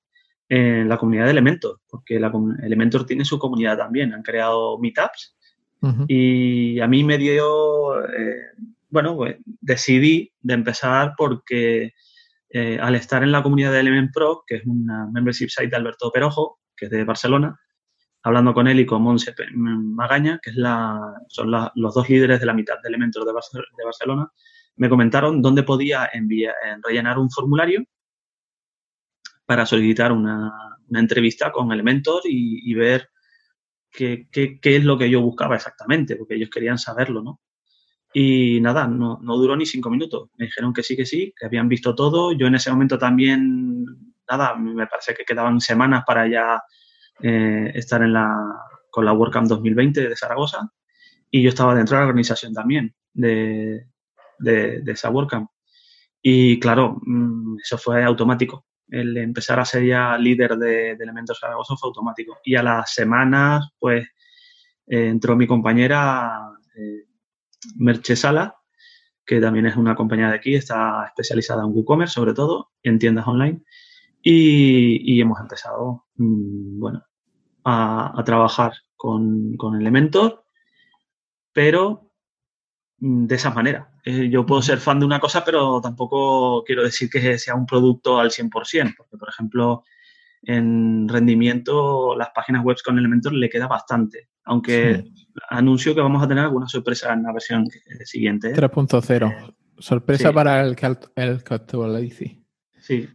[0.49, 2.33] en la comunidad de Elementor, porque la,
[2.63, 4.15] Elementor tiene su comunidad también.
[4.15, 5.37] Han creado meetups
[6.09, 8.43] y a mí me dio, eh,
[8.89, 11.93] bueno, pues decidí de empezar porque
[12.51, 15.77] eh, al estar en la comunidad de Element Pro, que es una membership site de
[15.77, 17.59] Alberto Perojo, que es de Barcelona,
[18.23, 22.47] hablando con él y con Monse Magaña, que es la, son los dos líderes de
[22.47, 23.33] la mitad de Elementos de,
[23.85, 24.29] Barcelona,
[24.77, 26.11] me comentaron dónde podía
[26.83, 27.85] rellenar un formulario
[29.45, 30.53] para solicitar una,
[30.91, 33.11] entrevista con Elementor y, y ver
[33.91, 37.41] qué, es lo que yo buscaba exactamente, porque ellos querían saberlo, ¿no?
[38.13, 40.31] Y nada, no, duró ni cinco minutos.
[40.37, 42.33] Me dijeron que sí, que sí, que habían visto todo.
[42.33, 43.85] Yo en ese momento también,
[44.29, 46.63] nada, me parece que quedaban semanas para ya
[47.23, 48.35] eh, estar en la,
[48.91, 50.73] con la WordCamp 2020 de Zaragoza.
[51.31, 53.87] Y yo estaba dentro de la organización también de,
[54.39, 55.51] de, de esa WordCamp.
[56.23, 61.77] Y claro, mm, eso fue automático el empezar a ser ya líder de, Elementos Zaragoza
[61.77, 62.39] fue automático.
[62.45, 64.07] Y a las semanas, pues,
[64.87, 67.05] eh, entró mi compañera eh,
[67.77, 68.57] Merche Sala,
[69.25, 73.27] que también es una compañía de aquí, está especializada en WooCommerce, sobre todo, en tiendas
[73.27, 73.63] online.
[74.23, 77.05] Y, hemos empezado, mm, bueno,
[77.65, 80.45] a, trabajar con, con Elementor,
[81.53, 82.09] pero
[83.01, 83.91] Mm, de esa manera.
[84.05, 87.67] Eh, yo puedo ser fan de una cosa, pero tampoco quiero decir que sea un
[87.67, 89.85] producto al 100%, porque, por ejemplo,
[90.43, 95.05] en rendimiento las páginas web con Elementor le queda bastante, aunque
[95.51, 97.67] anuncio que vamos a tener alguna sorpresa en la versión
[98.05, 98.55] siguiente.
[98.55, 99.31] 3.0.
[99.31, 99.55] ¿eh?
[99.79, 102.43] Sorpresa para el que, el que actualice.
[102.81, 103.09] Sí.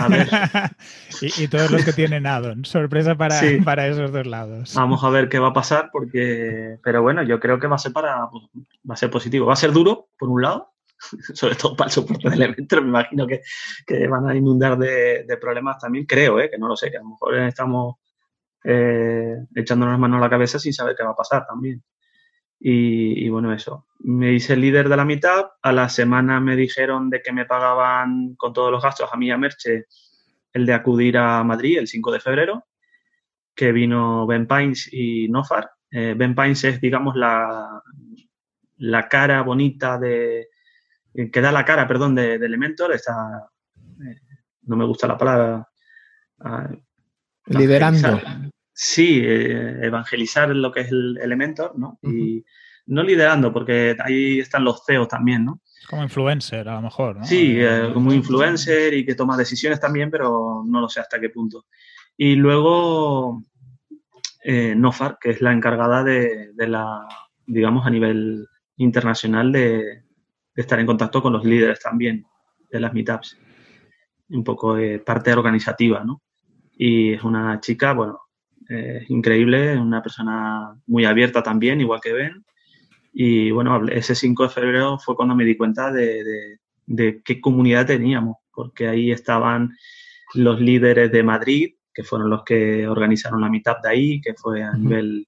[0.00, 0.28] A ver.
[1.38, 2.64] y, todos los que tienen addon.
[2.64, 4.74] Sorpresa para, para esos dos lados.
[4.74, 7.78] Vamos a ver qué va a pasar porque, pero bueno, yo creo que va a
[7.78, 9.46] ser para, va a ser positivo.
[9.46, 10.72] Va a ser duro, por un lado,
[11.34, 12.82] sobre todo para el soporte de elementos.
[12.82, 13.42] Me imagino que,
[13.86, 16.06] que van a inundar de, de, problemas también.
[16.06, 16.50] Creo, ¿eh?
[16.50, 17.96] que no lo sé, que a lo mejor estamos
[18.64, 21.82] eh, echándonos las manos a la cabeza sin saber qué va a pasar también.
[22.62, 23.86] Y, bueno, eso.
[24.00, 25.46] Me hice líder de la mitad.
[25.62, 29.30] A la semana me dijeron de que me pagaban con todos los gastos a mí
[29.30, 29.86] a Merche
[30.52, 32.66] el de acudir a Madrid el 5 de febrero,
[33.54, 35.70] que vino Ben Pines y Nofar.
[35.90, 37.82] Eh, ben Pines es, digamos, la,
[38.76, 40.49] la cara bonita de.
[41.14, 42.92] Que da la cara, perdón, de, Elementor.
[42.92, 43.48] Está.
[43.76, 44.20] Eh,
[44.62, 45.68] no me gusta la palabra.
[46.40, 46.70] Ah,
[47.46, 48.20] Liderando.
[48.72, 51.98] Sí, eh, evangelizar lo que es el Elementor, ¿no?
[52.02, 52.44] Y
[52.86, 55.60] no liderando, porque ahí están los CEOs también, ¿no?
[55.88, 57.24] Como influencer, a lo mejor, ¿no?
[57.24, 61.30] Sí, eh, como influencer y que toma decisiones también, pero no lo sé hasta qué
[61.30, 61.66] punto.
[62.16, 63.44] Y luego
[64.42, 67.06] eh, Nofar, que es la encargada de, la,
[67.46, 68.46] digamos, a nivel
[68.76, 70.04] internacional de,
[70.60, 72.24] estar en contacto con los líderes también
[72.70, 73.38] de las meetups.
[74.28, 76.22] Un poco de parte organizativa, ¿no?
[76.72, 78.20] Y es una chica, bueno,
[78.68, 82.44] es increíble, una persona muy abierta también, igual que Ben.
[83.12, 86.58] Y bueno, ese 5 de febrero fue cuando me di cuenta de,
[87.24, 89.76] qué comunidad teníamos, porque ahí estaban
[90.34, 94.62] los líderes de Madrid, que fueron los que organizaron la mitad de ahí, que fue
[94.62, 95.26] a nivel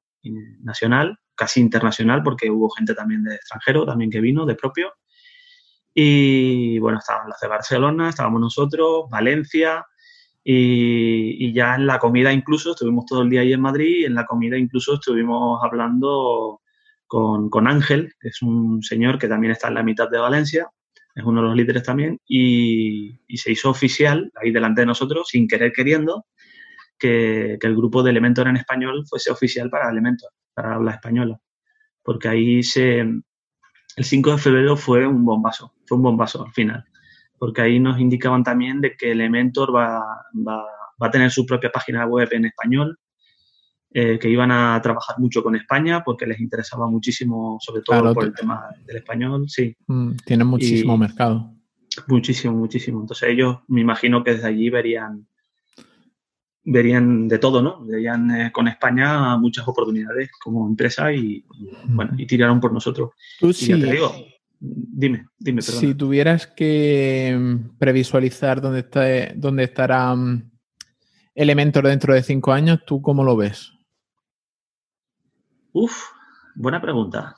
[0.62, 4.92] nacional, casi internacional, porque hubo gente también de extranjero, también que vino, de propio.
[5.94, 9.84] Y bueno, estaban los de Barcelona, estábamos nosotros, Valencia,
[10.44, 14.14] y, ya en la comida incluso, estuvimos todo el día ahí en Madrid, y en
[14.14, 16.62] la comida incluso estuvimos hablando
[17.06, 20.68] con, con, Ángel, que es un señor que también está en la mitad de Valencia,
[21.14, 25.46] es uno de los líderes también, y, se hizo oficial ahí delante de nosotros, sin
[25.46, 26.26] querer queriendo,
[26.98, 31.38] que, que, el grupo de Elementor en español fuese oficial para Elementor, para habla española.
[32.02, 33.04] Porque ahí se...
[33.96, 36.84] El 5 de febrero fue un bombazo, fue un bombazo al final
[37.38, 39.98] porque ahí nos indicaban también de que Elementor va,
[40.46, 40.64] va,
[41.02, 42.96] va a tener su propia página web en español,
[43.92, 48.14] eh, que iban a trabajar mucho con España porque les interesaba muchísimo, sobre todo Claro,
[48.14, 51.52] por el tema del español, sí, Mm, tienen muchísimo Y- mercado.
[52.06, 53.00] muchísimo, muchísimo.
[53.00, 55.26] Entonces ellos, me imagino que desde allí verían
[56.64, 57.84] verían de todo, ¿no?
[57.84, 63.10] Verían eh, con España muchas oportunidades como empresa y, y, bueno, y tiraron por nosotros.
[63.38, 64.14] Tú Y ya sí, te digo,
[64.60, 65.80] dime, dime, perdón.
[65.80, 69.04] si tuvieras que mm, previsualizar dónde, está,
[69.34, 70.50] dónde estará mm,
[71.34, 73.72] Elementor dentro de cinco años, ¿tú cómo lo ves?
[75.72, 76.10] Uf,
[76.54, 77.36] buena pregunta.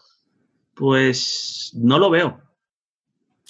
[0.74, 2.40] Pues no lo veo.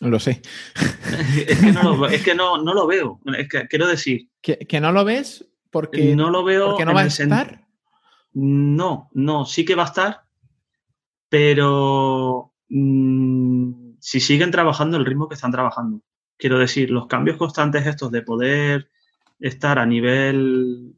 [0.00, 0.42] Lo sé.
[1.48, 3.20] es que, no lo, es que no, no lo veo.
[3.38, 6.68] Es que quiero decir, ¿Que, que no lo ves porque no lo veo.
[6.70, 7.66] porque no va a estar?
[8.32, 10.22] No, no, sí que va a estar,
[11.28, 16.00] pero mm, si siguen trabajando el ritmo que están trabajando.
[16.36, 18.88] Quiero decir, los cambios constantes estos de poder
[19.40, 20.94] estar a nivel,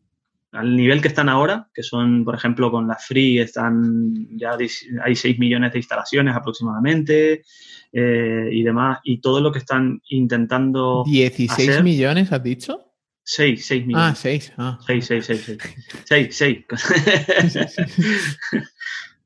[0.53, 4.57] al nivel que están ahora, que son, por ejemplo, con la Free están ya
[5.03, 7.45] hay 6 millones de instalaciones aproximadamente
[7.93, 11.03] eh, y demás, y todo lo que están intentando...
[11.07, 12.86] 16 hacer- millones, has dicho?
[13.29, 14.19] 6, 6 Ah, millones.
[14.21, 14.53] 6.
[14.57, 14.79] Ah.
[14.87, 15.59] 6, 6, 6, 6.
[16.05, 16.65] 6, 6.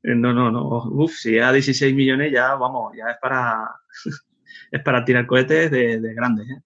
[0.03, 0.67] No, no, no.
[0.89, 3.69] Uf, si a 16 millones ya, vamos, ya es para,
[4.71, 6.47] es para tirar cohetes de, de grandes.
[6.49, 6.61] ¿eh?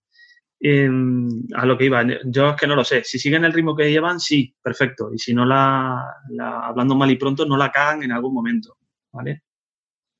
[0.61, 3.03] Em, a lo que iba, yo es que no lo sé.
[3.03, 5.11] Si siguen el ritmo que llevan, sí, perfecto.
[5.13, 8.77] Y si no la, la- hablando mal y pronto, no la cagan en algún momento,
[9.11, 9.43] ¿vale?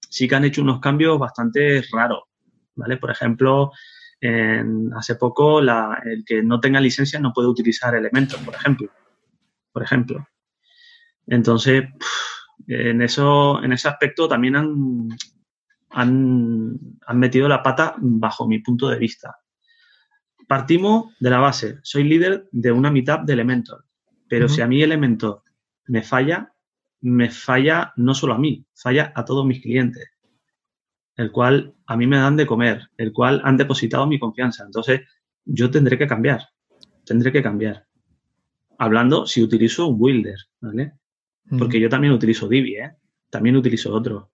[0.10, 2.24] Sí que han hecho unos cambios bastante raros,
[2.76, 2.98] ¿vale?
[2.98, 3.72] Por ejemplo,
[4.22, 8.90] en- hace poco la- el que no tenga licencia no puede utilizar elementos, por ejemplo.
[9.72, 10.28] Por ejemplo.
[11.28, 11.86] Entonces,
[12.68, 15.10] en, eso, en ese aspecto también han,
[15.92, 19.38] han, han metido la pata bajo mi punto de vista.
[20.48, 21.80] Partimos de la base.
[21.82, 23.86] Soy líder de una mitad de Elementor.
[24.28, 25.44] Pero si a mí Elementor
[25.88, 26.52] me falla,
[27.02, 30.08] me falla no solo a mí, falla a todos mis clientes.
[31.16, 34.64] El cual a mí me dan de comer, el cual han depositado mi confianza.
[34.66, 35.02] Entonces,
[35.46, 36.50] yo tendré que cambiar.
[37.06, 37.86] Tendré que cambiar.
[38.78, 40.94] Hablando si utilizo un Builder, ¿vale?
[41.58, 42.92] Porque yo también utilizo Divi, ¿eh?
[43.30, 44.32] También utilizo otro.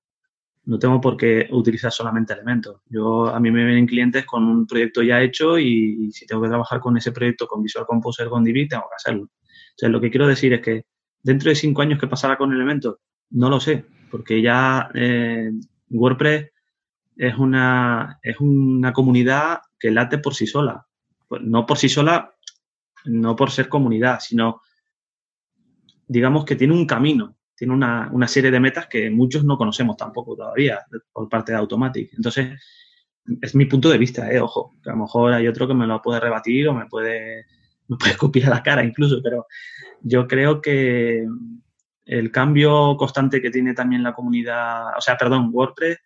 [0.64, 2.82] No tengo por qué utilizar solamente elementos.
[2.86, 6.42] Yo, a mí me vienen clientes con un proyecto ya hecho y, y si tengo
[6.42, 9.30] que trabajar con ese proyecto con Visual Composer, con Divi, tengo que hacerlo.
[9.72, 10.86] Entonces, lo que quiero decir es que
[11.22, 12.98] dentro de cinco años, ¿qué pasará con elementos?
[13.32, 15.52] No lo sé, porque ya eh,
[15.90, 16.51] WordPress
[17.22, 20.88] es una, es una comunidad que late por sí sola.
[21.28, 22.34] Pues no por sí sola,
[23.06, 24.62] no por ser comunidad, sino
[26.08, 29.98] digamos que tiene un camino, tiene una, una serie de metas que muchos no conocemos
[29.98, 30.80] tampoco todavía
[31.14, 32.12] por parte de Automatic.
[32.16, 32.60] Entonces,
[33.40, 34.42] es mi punto de vista, ¿eh?
[34.42, 37.46] ojo, que a lo mejor hay otro que me lo puede rebatir o me puede,
[37.88, 39.46] me puede a la cara incluso, pero
[40.02, 41.28] yo creo que
[42.04, 46.00] el cambio constante que tiene también la comunidad, o sea, perdón, WordPress,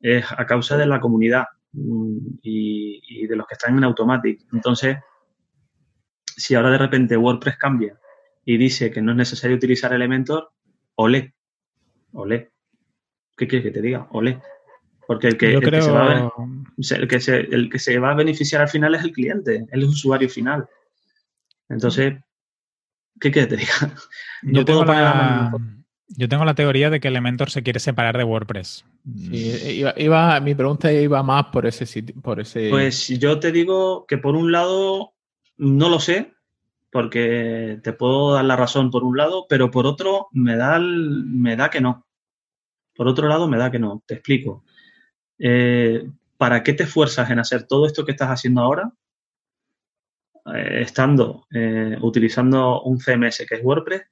[0.00, 4.46] es a causa de la comunidad mm, y, y de los que están en Automatic.
[4.52, 4.98] Entonces,
[6.36, 7.98] si ahora de repente WordPress cambia
[8.44, 10.52] y dice que no es necesario utilizar Elementor,
[10.94, 11.34] olé,
[12.12, 12.52] olé.
[13.36, 14.08] ¿Qué quieres que te diga?
[14.10, 14.40] Olé.
[15.06, 16.32] Porque el que, se va a
[16.78, 19.84] el que, se, el que se va a beneficiar al final es el cliente, el
[19.84, 20.68] usuario final.
[21.68, 22.14] Entonces,
[23.20, 23.74] ¿qué quieres que te diga?
[24.42, 25.79] No Yo puedo la la, mano
[26.16, 28.84] yo tengo la teoría de que Elementor se quiere separar de WordPress.
[29.16, 32.68] Sí, iba, iba- mi pregunta iba más por ese sitio, por ese.
[32.70, 35.12] Pues yo te digo que por un lado
[35.56, 36.32] no lo sé,
[36.92, 41.24] porque te puedo dar la razón por un lado, pero por otro me da, el-
[41.26, 42.06] me da que no.
[42.94, 44.02] Por otro lado me da que no.
[44.06, 44.64] Te explico.
[45.38, 46.06] Eh,
[46.36, 48.92] ¿Para qué te esfuerzas en hacer todo esto que estás haciendo ahora?
[50.54, 54.02] eh, estando eh, utilizando un CMS que es WordPress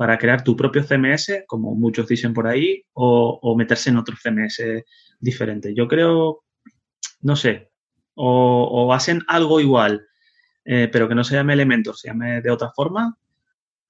[0.00, 4.86] para crear tu propio CMS, como muchos dicen por ahí, o, meterse en otro CMS
[5.20, 5.74] diferente.
[5.76, 6.44] Yo creo,
[7.22, 7.70] no sé,
[8.14, 10.06] o, o hacen algo igual,
[10.64, 13.16] eh, pero que no se llame Elementor, se llame de otra forma,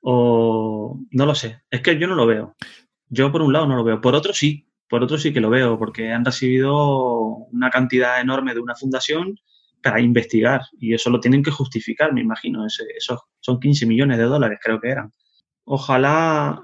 [0.03, 1.63] o no lo sé.
[1.71, 2.57] Es que yo no lo veo.
[3.09, 5.51] Yo por un lado no lo veo, por otro sí, por otro sí que lo
[5.51, 6.75] veo, porque han recibido
[7.53, 9.37] una cantidad enorme de una fundación
[9.83, 12.67] para investigar y eso lo tienen que justificar, me imagino.
[12.67, 15.13] Ese- esos son 15 millones de dólares, creo que eran.
[15.73, 16.61] Ojalá,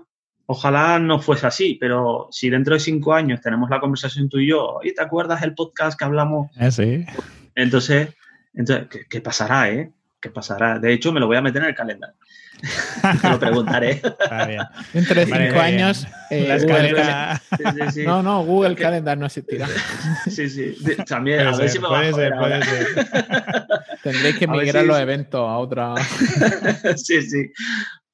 [0.46, 4.48] ojalá no fuese así, pero si dentro de cinco años tenemos la conversación tú y
[4.48, 6.50] yo, ¿y te acuerdas el podcast que hablamos?
[6.58, 7.06] Eh, sí.
[7.54, 8.08] Entonces,
[8.52, 9.92] entonces ¿qué, qué pasará, eh?
[10.20, 10.80] ¿Qué pasará?
[10.80, 12.16] De hecho, me lo voy a meter en el calendario.
[13.22, 14.00] Te lo preguntaré.
[14.48, 14.62] Bien.
[14.92, 15.74] Dentro de Vale, cinco bien.
[15.74, 16.06] años.
[16.30, 17.42] eh, La Google escalera.
[17.56, 18.02] Sí, sí, sí.
[18.06, 19.68] No, no, Google Porque- Calendar no existirá.
[20.26, 20.74] Sí, sí.
[21.06, 23.06] También, Puede a ver ser, si me va a puede ser, puede ser.
[24.02, 25.94] Tendréis que migrar los eventos a otra.
[26.96, 27.52] sí, sí.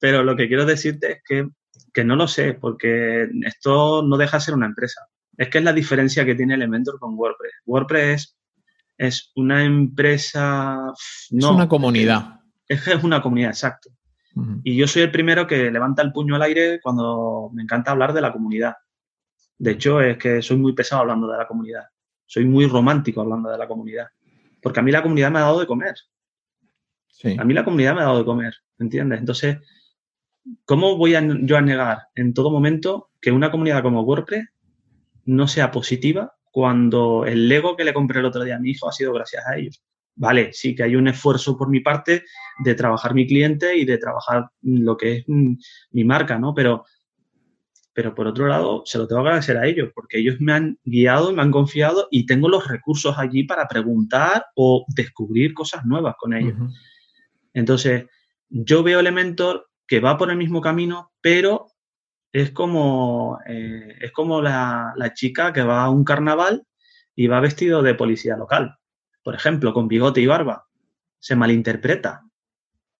[0.03, 1.47] Pero lo que quiero decirte es que,
[1.93, 5.07] que no lo sé, porque esto no deja de ser una empresa.
[5.37, 7.53] Es que es la diferencia que tiene Elementor con WordPress.
[7.65, 8.37] WordPress
[8.97, 10.91] es una empresa.
[11.31, 12.41] No, es una comunidad.
[12.67, 13.91] Es es una comunidad, exacto.
[14.65, 18.11] Y yo soy el primero que levanta el puño al aire cuando me encanta hablar
[18.11, 18.73] de la comunidad.
[19.57, 21.83] De hecho, es que soy muy pesado hablando de la comunidad.
[22.25, 24.07] Soy muy romántico hablando de la comunidad.
[24.61, 25.95] Porque a mí la comunidad me ha dado de comer.
[27.07, 27.37] Sí.
[27.39, 29.19] A mí la comunidad me ha dado de comer, ¿entiendes?
[29.19, 29.59] Entonces,
[30.65, 34.47] ¿cómo voy a, yo a negar en todo momento que una comunidad como WordPress
[35.25, 38.87] no sea positiva cuando el Lego que le compré el otro día a mi hijo
[38.87, 39.83] ha sido gracias a ellos?
[40.15, 42.23] Vale, sí que hay un esfuerzo por mi parte
[42.63, 45.53] de trabajar mi cliente y de trabajar lo que es mm,
[45.91, 46.53] mi marca, ¿no?
[46.53, 46.85] Pero,
[47.93, 50.77] pero por otro lado, se lo tengo que agradecer a ellos, porque ellos me han
[50.83, 55.83] guiado y me han confiado y tengo los recursos allí para preguntar o descubrir cosas
[55.85, 56.55] nuevas con ellos.
[57.53, 58.05] Entonces,
[58.49, 61.67] yo veo Elementor que va por el mismo camino, pero
[62.31, 66.65] es como, eh, es como la, la chica que va a un carnaval
[67.15, 68.75] y va vestido de policía local,
[69.21, 70.65] por ejemplo, con bigote y barba.
[71.19, 72.23] Se malinterpreta.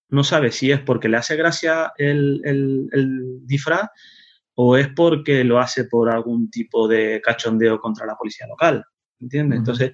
[0.10, 3.90] No sabe si es porque le hace gracia el, el- el disfraz
[4.54, 8.86] o es porque lo hace por algún tipo de cachondeo contra la policía local.
[9.20, 9.58] ¿Entiendes?
[9.58, 9.94] Entonces,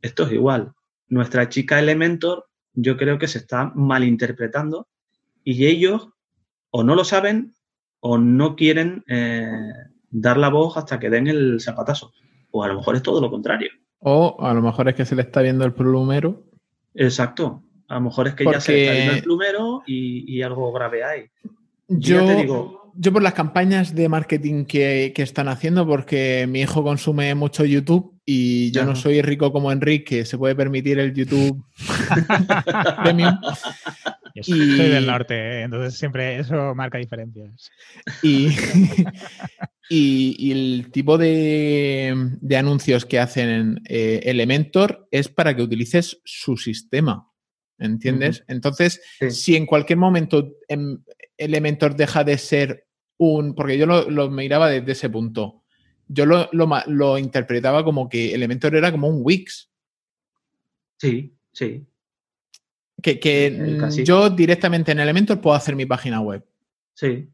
[0.00, 0.72] esto es igual.
[1.08, 4.86] Nuestra chica Elementor yo creo que se está malinterpretando
[5.42, 6.10] y ellos
[6.70, 7.54] o no lo saben
[8.00, 9.50] o no quieren eh,
[10.10, 12.12] dar la voz hasta que den el zapatazo.
[12.50, 13.70] O a lo mejor es todo lo contrario.
[14.00, 16.44] O a lo mejor es que se le está viendo el plumero.
[16.94, 17.62] Exacto.
[17.88, 20.72] A lo mejor es que ya se le está viendo el plumero y, y algo
[20.72, 21.24] grave hay.
[21.88, 26.46] Yo, ya te digo- yo por las campañas de marketing que, que están haciendo, porque
[26.48, 28.90] mi hijo consume mucho YouTube y yo Ajá.
[28.90, 31.64] no soy rico como Enrique, que se puede permitir el YouTube
[33.02, 33.38] Premium.
[34.34, 35.62] Yo soy Y- soy del norte, ¿eh?
[35.62, 37.70] entonces siempre eso marca diferencias.
[38.22, 38.48] Y,
[39.90, 46.20] y- y el tipo de, de anuncios que hacen eh, Elementor es para que utilices
[46.24, 47.24] su sistema.
[47.78, 48.44] ¿Entiendes?
[48.48, 49.30] Entonces, Sí.
[49.30, 50.98] si en cualquier momento em,
[51.36, 52.84] Elementor deja de ser
[53.16, 53.54] un.
[53.54, 55.57] Porque yo lo, lo miraba desde ese punto.
[56.08, 59.70] Yo lo, lo interpretaba como que Elementor era como un Wix.
[60.96, 61.86] Sí, sí.
[63.02, 66.44] Que, que mm, yo directamente en Elementor puedo hacer mi página web.
[66.94, 67.28] Sí,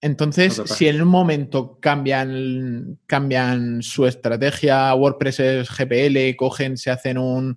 [0.00, 7.18] Entonces, si en un momento cambian, cambian su estrategia, WordPress es GPL, cogen, se hacen
[7.18, 7.56] un,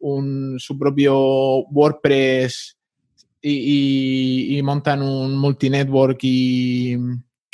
[0.00, 1.16] un- su propio
[1.70, 2.78] WordPress
[3.40, 3.50] y,
[4.52, 6.96] y- y montan un multinetwork y...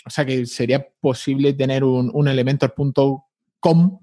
[0.09, 4.01] O sea que sería posible tener un, un elementor.com,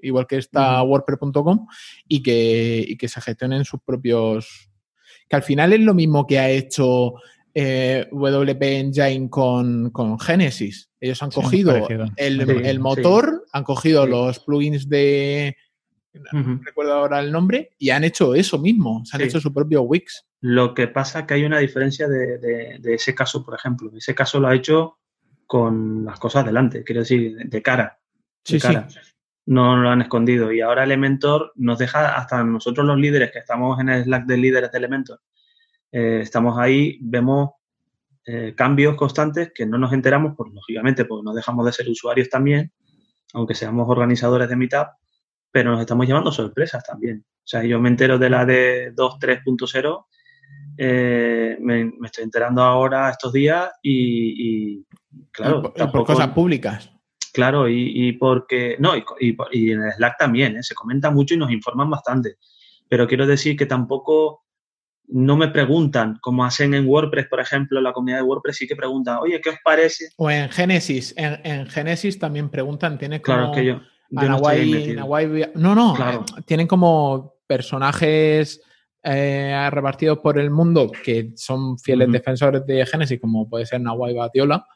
[0.00, 1.66] igual que está wordpress.com,
[2.06, 4.70] y que, y que se gestionen sus propios...
[5.28, 7.14] Que al final es lo mismo que ha hecho
[7.52, 10.88] eh, WP Engine con, con Genesis.
[11.00, 11.76] Ellos han Sí, cogido
[12.16, 12.78] el, Sí, el sí.
[12.78, 15.54] motor, han cogido los plugins de.
[16.32, 19.04] No recuerdo ahora el nombre, y han hecho eso mismo.
[19.04, 20.24] Se han hecho su propio Wix.
[20.40, 23.90] Lo que pasa es que hay una diferencia de, de- de ese caso, por ejemplo.
[23.96, 24.98] Ese caso lo ha hecho
[25.48, 27.98] con las cosas delante, quiero decir, de, de cara.
[27.98, 28.68] de Sí, sí.
[28.68, 28.86] cara.
[29.46, 30.52] No lo han escondido.
[30.52, 34.36] Y ahora Elementor nos deja, hasta nosotros los líderes que estamos en el Slack de
[34.36, 35.20] líderes de Elementor,
[35.90, 37.52] eh, estamos ahí, vemos
[38.26, 42.28] eh, cambios constantes que no nos enteramos, pues lógicamente, porque no dejamos de ser usuarios
[42.28, 42.70] también,
[43.32, 44.88] aunque seamos organizadores de Meetup,
[45.50, 47.24] pero nos estamos llevando sorpresas también.
[47.26, 50.06] O sea, yo me entero de la de 2.3.0,
[50.76, 54.86] eh, me, me estoy enterando ahora estos días y, y,
[55.32, 56.90] claro, y por, cosas públicas.
[57.32, 58.76] Claro, y, y porque.
[58.78, 60.62] No, y, en el Slack también, ¿eh?
[60.62, 62.36] se comenta mucho y nos informan bastante.
[62.88, 64.44] Pero quiero decir que tampoco
[65.08, 68.76] no me preguntan, como hacen en WordPress, por ejemplo, la comunidad de WordPress sí que
[68.76, 70.10] preguntan, oye, ¿qué os parece?
[70.16, 71.14] O en Genesis.
[71.16, 73.36] En, en Genesis también preguntan, tiene como.
[73.36, 73.74] Claro, es que yo,
[74.10, 74.94] yo no Nahuay-.
[74.96, 76.24] Nahuay- no, no, Claro.
[76.38, 78.62] eh, tienen como personajes
[79.02, 84.14] eh, repartidos por el mundo que son fieles defensores de Genesis, como puede ser Nahuay
[84.14, 84.66] Batiola,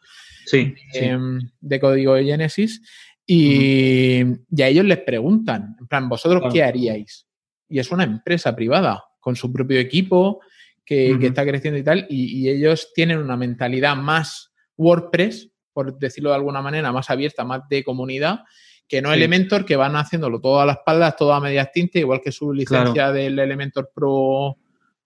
[0.47, 0.99] Sí, sí.
[1.05, 2.81] em, de código de Genesis,
[3.27, 6.53] y, y a ellos les preguntan, en plan, ¿vosotros Claro.
[6.53, 7.27] qué haríais?
[7.69, 10.41] Y es una empresa privada, con su propio equipo,
[10.85, 16.31] que, está creciendo y tal, y, y ellos tienen una mentalidad más WordPress, por decirlo
[16.31, 18.41] de alguna manera, más abierta, más de comunidad,
[18.89, 19.15] que no Sí.
[19.17, 22.53] Elementor, que van haciéndolo todo a las espaldas, todo a medias tintas, igual que su
[22.53, 24.59] licencia del Elementor Pro,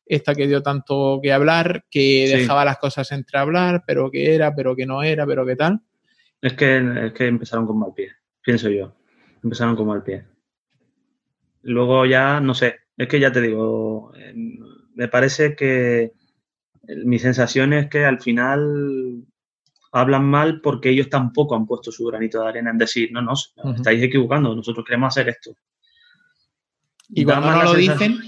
[0.04, 2.36] esta que dio tanto que hablar, que Sí.
[2.38, 5.80] dejaba las cosas entre hablar, pero que era, pero que no era, pero que tal.
[6.40, 8.10] Es, que, es que empezaron con mal pie,
[8.42, 8.94] pienso yo.
[9.42, 10.24] Empezaron con mal pie.
[11.62, 14.58] Luego ya, no sé, Es que ya te digo, em,
[14.94, 16.12] me parece que
[17.04, 19.24] mi sensación es que al final
[19.96, 23.32] hablan mal porque ellos tampoco han puesto su granito de arena en decir, no, no,
[23.74, 25.56] estáis equivocando, nosotros queremos hacer esto.
[27.08, 28.18] Y cuando no lo dicen.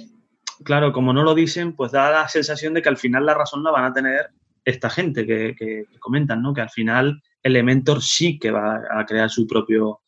[0.65, 3.63] Claro, como no lo dicen, pues da la sensación de que al final la razón
[3.63, 4.31] la van a tener
[4.65, 6.53] esta gente que, comentan, ¿no?
[6.53, 10.01] Que al final Elementor sí que va a crear su propio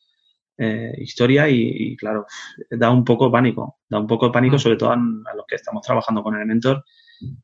[0.58, 2.26] eh, historia y, claro,
[2.70, 5.56] da un poco de pánico, da un poco de pánico sobre todo a, los que
[5.56, 6.84] estamos trabajando con Elementor,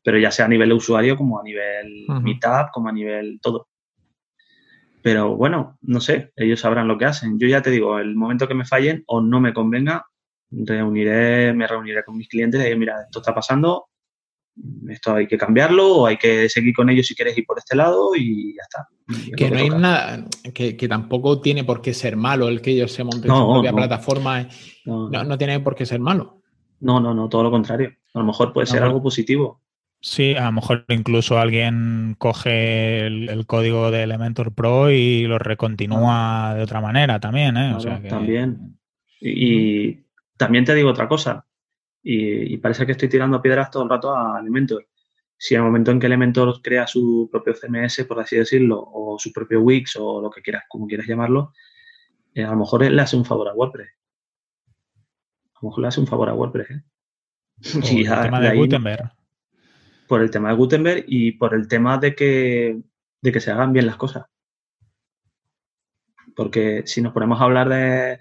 [0.03, 3.67] pero ya sea a nivel de usuario como a nivel Meetup, como a nivel todo.
[5.07, 7.39] Pero bueno, no sé, ellos sabrán lo que hacen.
[7.39, 10.05] Yo ya te digo, el momento que me fallen o no me convenga,
[10.51, 13.87] reuniré, me reuniré con mis clientes y diré, mira, esto está pasando,
[14.89, 17.77] esto hay que cambiarlo o hay que seguir con ellos si quieres ir por este
[17.77, 18.89] lado y ya está.
[19.37, 23.05] que no hay nada, que, tampoco tiene por qué ser malo el que ellos se
[23.05, 24.45] monten su propia plataforma.
[24.83, 26.41] No, tiene por qué ser malo.
[26.81, 27.93] No, no, no, todo lo contrario.
[28.13, 29.61] A lo mejor puede ser algo positivo.
[30.07, 36.53] Sí, a lo mejor incluso alguien coge el, código de Elementor Pro y lo recontinúa
[36.55, 37.75] de otra manera también, ¿eh?
[38.07, 38.79] También.
[39.19, 40.05] Y,
[40.37, 41.45] también te digo otra cosa,
[42.01, 44.87] y, parece que estoy tirando piedras todo el rato a Elementor.
[45.37, 49.19] Si en el momento en que Elementor crea su propio CMS, por así decirlo, o
[49.19, 51.51] su propio Wix o lo que quieras, como quieras llamarlo,
[52.33, 53.89] eh, a lo mejor le hace un favor a WordPress.
[55.53, 56.71] A lo mejor le hace un favor a WordPress.
[56.71, 56.81] ¿eh?
[58.07, 59.16] el tema de Gutenberg
[60.07, 62.77] por el tema de Gutenberg y por el tema de que,
[63.21, 64.25] de que se hagan bien las cosas.
[66.35, 68.19] Porque si nos ponemos a hablar de...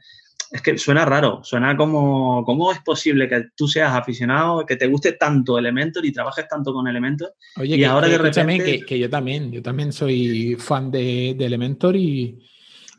[0.51, 4.87] Es que suena raro, suena como, ¿cómo es posible que tú seas aficionado, que te
[4.87, 7.35] guste tanto Elementor y trabajes tanto con Elementor?
[7.57, 8.85] Oye, y que, ahora de repente...
[8.87, 12.39] Que, yo también, yo también soy fan de, Elementor y,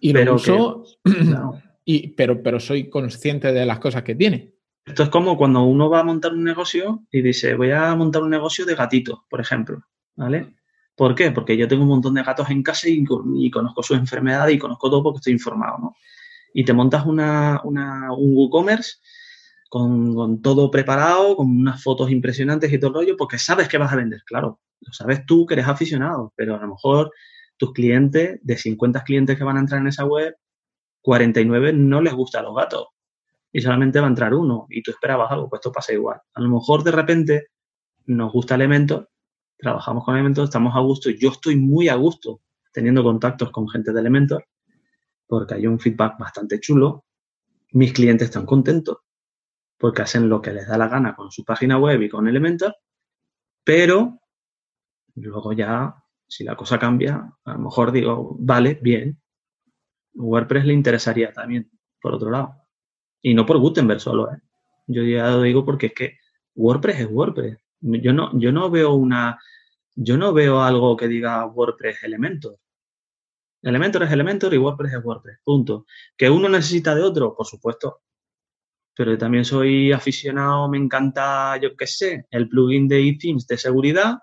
[0.02, 0.84] lo uso,
[1.86, 4.57] y, pero, pero soy consciente de las cosas que tiene.
[4.88, 8.24] Esto es como cuando uno va a montar un negocio y dice, voy a montar
[8.24, 9.84] un negocio de gatitos, por ejemplo,
[10.16, 10.56] ¿vale?
[10.96, 11.32] ¿Por qué?
[11.32, 13.04] Porque yo tengo un montón de gatos en casa y,
[13.52, 15.96] conozco sus enfermedades y conozco todo porque estoy informado, ¿no?
[16.54, 18.94] Y te montas una, un WooCommerce
[19.70, 23.78] con, con, todo preparado, con unas fotos impresionantes y todo el rollo, porque sabes que
[23.78, 24.62] vas a vender, claro.
[24.80, 27.12] Lo sabes tú que eres aficionado, pero a lo mejor
[27.58, 30.34] tus clientes, de 50 clientes que van a entrar en esa web,
[31.02, 32.88] 49 no les gustan los gatos
[33.58, 36.22] y solamente va a entrar uno y tú esperabas algo, pues esto pasa igual.
[36.36, 37.48] A lo mejor de repente
[38.06, 39.10] nos gusta Elementor,
[39.58, 42.42] trabajamos con Elementor, estamos a gusto, yo estoy muy a gusto
[42.72, 44.46] teniendo contactos con gente de Elementor
[45.26, 47.06] porque hay un feedback bastante chulo,
[47.72, 49.00] mis clientes están contentos
[49.80, 52.76] porque hacen lo que les da la gana con su página web y con Elementor,
[53.64, 54.20] pero
[55.16, 55.96] luego ya,
[56.28, 59.20] si la cosa cambia, a lo mejor digo, vale, bien,
[60.14, 62.67] WordPress le interesaría también, por otro lado.
[63.28, 64.38] Y no por Gutenberg solo, ¿eh?
[64.88, 66.18] Yo ya lo digo porque es que
[66.56, 67.58] WordPress es WordPress.
[67.82, 69.38] Yo no, yo no veo una,
[69.96, 72.58] yo no veo algo que diga WordPress Elementor.
[73.62, 75.40] Elementor es Elementor y WordPress es WordPress.
[75.44, 75.86] Punto.
[76.16, 77.36] ¿Que uno necesita de otro?
[77.36, 78.00] Por supuesto.
[78.96, 84.20] Pero también soy aficionado, me encanta, yo qué sé, el plugin de eThemes de seguridad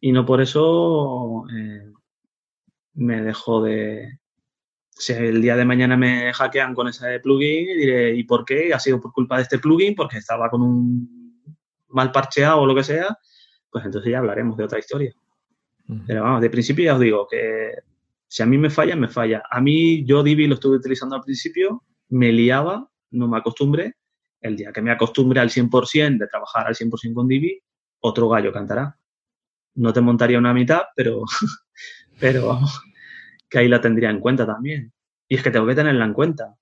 [0.00, 1.92] y no por eso eh,
[2.94, 4.20] me dejo de,
[4.98, 8.72] si el día de mañana me hackean con ese plugin, diré, ¿y por qué?
[8.72, 9.94] ¿Ha sido por culpa de este plugin?
[9.94, 11.42] Porque estaba con un
[11.88, 13.18] mal parcheado o lo que sea,
[13.70, 15.14] pues entonces ya hablaremos de otra historia.
[16.06, 17.74] Pero vamos, de principio ya os digo que
[18.26, 19.42] si a mí me falla, me falla.
[19.50, 23.94] A mí, yo Divi lo estuve utilizando al principio, me liaba, no me acostumbré.
[24.40, 27.60] El día que me acostumbre al 100% de trabajar al 100% con Divi,
[28.00, 28.98] otro gallo cantará.
[29.74, 31.22] No te montaría una mitad, pero,
[32.20, 32.80] pero vamos,
[33.48, 34.92] que ahí la tendría en cuenta también.
[35.28, 36.56] Y es que tengo que tenerla en cuenta.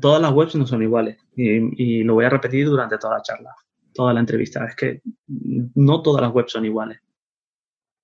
[0.00, 3.54] Todas las webs no son iguales y, lo voy a repetir durante toda la charla,
[3.94, 4.64] toda la entrevista.
[4.66, 7.00] Es que no todas las webs son iguales.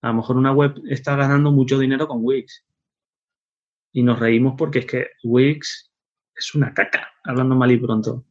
[0.03, 2.65] A lo mejor una web está ganando mucho dinero con Wix
[3.93, 5.93] y nos reímos porque es que Wix
[6.35, 8.25] es una caca, hablando mal y pronto.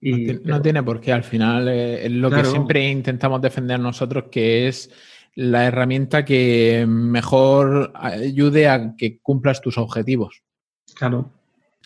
[0.00, 4.24] Y, no, tiene, por qué, al final eh, es lo que siempre intentamos defender nosotros,
[4.30, 4.92] que es
[5.34, 10.42] la herramienta que mejor ayude a que cumplas tus objetivos.
[10.94, 11.32] Claro.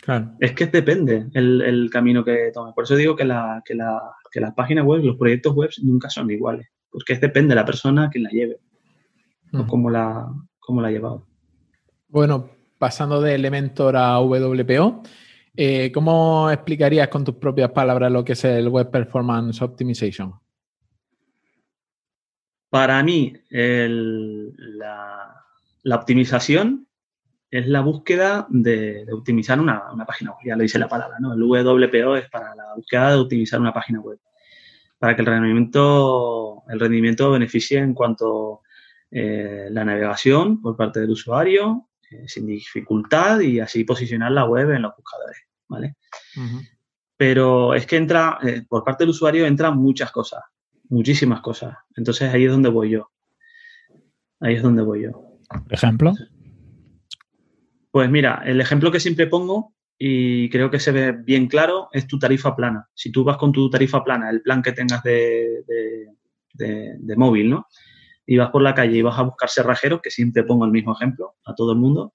[0.00, 0.32] Claro.
[0.40, 2.74] Es que depende el, camino que tomes.
[2.74, 6.10] Por eso digo que, la, que, la, que las páginas web, los proyectos web nunca
[6.10, 6.66] son iguales.
[6.90, 8.58] Porque es depende de la persona que la lleve.
[9.52, 10.28] O cómo la,
[10.58, 11.26] cómo la ha llevado.
[12.08, 15.02] Bueno, pasando de Elementor a WPO,
[15.54, 20.32] eh, ¿cómo explicarías con tus propias palabras lo que es el Web Performance Optimization?
[22.72, 25.44] Para mí, la,
[25.84, 26.88] optimización
[27.50, 30.40] es la búsqueda de, de optimizar una, una, página web.
[30.46, 31.34] Ya lo dice la palabra, ¿no?
[31.34, 34.18] El WPO es para la búsqueda de optimizar una página web.
[34.98, 38.62] Para que el rendimiento, el rendimiento beneficie en cuanto
[39.10, 44.70] eh, la navegación por parte del usuario, eh, sin dificultad y así posicionar la web
[44.70, 45.36] en los buscadores,
[45.68, 45.96] ¿vale?
[46.38, 46.68] Uh -huh.
[47.18, 50.42] Pero es que entra, eh, por parte del usuario entran muchas cosas,
[50.92, 51.74] muchísimas cosas.
[51.96, 53.10] Entonces ahí es donde voy yo.
[54.40, 55.38] Ahí es donde voy yo.
[55.48, 56.12] Por ejemplo.
[57.90, 62.06] Pues mira, el ejemplo que siempre pongo y creo que se ve bien claro es
[62.06, 62.88] tu tarifa plana.
[62.94, 66.08] Si tú vas con tu tarifa plana, el plan que tengas de, de,
[66.54, 67.66] de, de móvil, ¿no?
[68.26, 70.94] Y vas por la calle y vas a buscar cerrajeros, que siempre pongo el mismo
[70.94, 72.14] ejemplo a todo el mundo,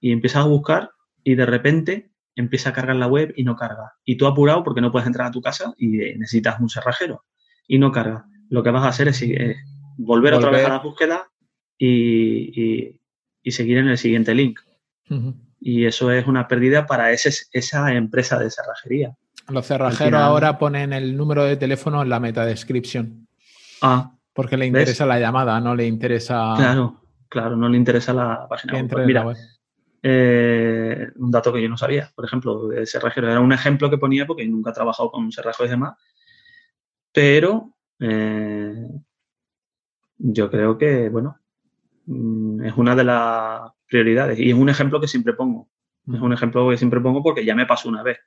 [0.00, 0.90] y empiezas a buscar
[1.24, 3.92] y de repente empieza a cargar la web y no carga.
[4.04, 7.24] Y tú apurado porque no puedes entrar a tu casa y necesitas un cerrajero
[7.72, 8.26] y no carga.
[8.50, 9.56] Lo que vas a hacer es, es
[9.96, 11.30] volver, volver, otra vez a la búsqueda
[11.78, 13.00] y, y,
[13.42, 14.60] y seguir en el siguiente link.
[15.08, 15.34] Uh -huh.
[15.58, 19.16] Y eso es una pérdida para ese, esa empresa de cerrajería.
[19.48, 23.26] Los cerrajeros final, ahora ponen el número de teléfono en la meta description.
[23.80, 24.12] Ah.
[24.34, 25.14] Porque le interesa ¿ves?
[25.14, 26.52] la llamada, no le interesa.
[26.58, 27.00] Claro,
[27.30, 28.88] claro, no le interesa la página web.
[28.90, 29.24] Pues mira.
[30.02, 33.30] Eh, un dato que yo no sabía, por ejemplo, el cerrajero.
[33.30, 35.94] Era un ejemplo que ponía porque nunca he trabajado con cerrajero y demás.
[37.12, 38.88] Pero eh,
[40.18, 41.38] yo creo que, bueno,
[42.06, 45.68] mm, es una de las prioridades y es un ejemplo que siempre pongo.
[46.12, 48.18] Es un ejemplo que siempre pongo porque ya me pasó una vez.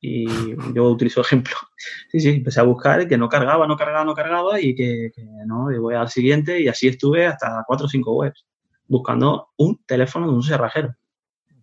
[0.00, 0.26] Y
[0.74, 1.54] yo utilizo ejemplo.
[2.10, 5.22] Sí, sí, empecé a buscar que no cargaba, no cargaba, no cargaba y que, que
[5.46, 8.46] no, y voy al siguiente y así estuve hasta cuatro o cinco webs
[8.86, 10.94] buscando un teléfono de un cerrajero.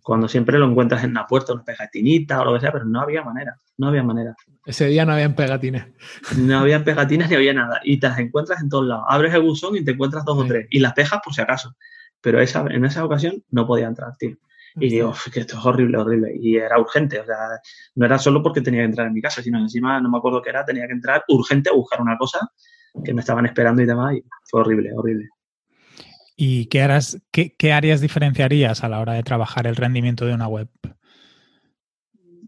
[0.04, 3.00] Cuando siempre lo encuentras en una puerta, una pegatinita o lo que sea, pero no
[3.00, 4.36] había manera, no había manera.
[4.66, 5.88] Ese día no habían pegatinas.
[6.36, 7.80] No había pegatinas ni había nada.
[7.82, 9.06] Y te las encuentras en todos lados.
[9.08, 10.44] Abres el buzón y te encuentras dos sí.
[10.44, 10.66] o tres.
[10.68, 11.74] Y las pejas por si acaso.
[12.20, 14.36] Pero esa, en esa ocasión no podía entrar, tío.
[14.76, 16.32] Y digo, que esto es horrible, horrible.
[16.38, 17.38] Y era urgente, o sea,
[17.94, 20.42] no era solo porque tenía que entrar en mi casa, sino encima, no me acuerdo
[20.42, 22.50] qué era, tenía que entrar urgente a buscar una cosa
[23.02, 25.30] que me estaban esperando y demás, y fue horrible, horrible.
[26.36, 30.34] ¿Y qué, harás, qué, qué, áreas diferenciarías a la hora de trabajar el rendimiento de
[30.34, 30.68] una web?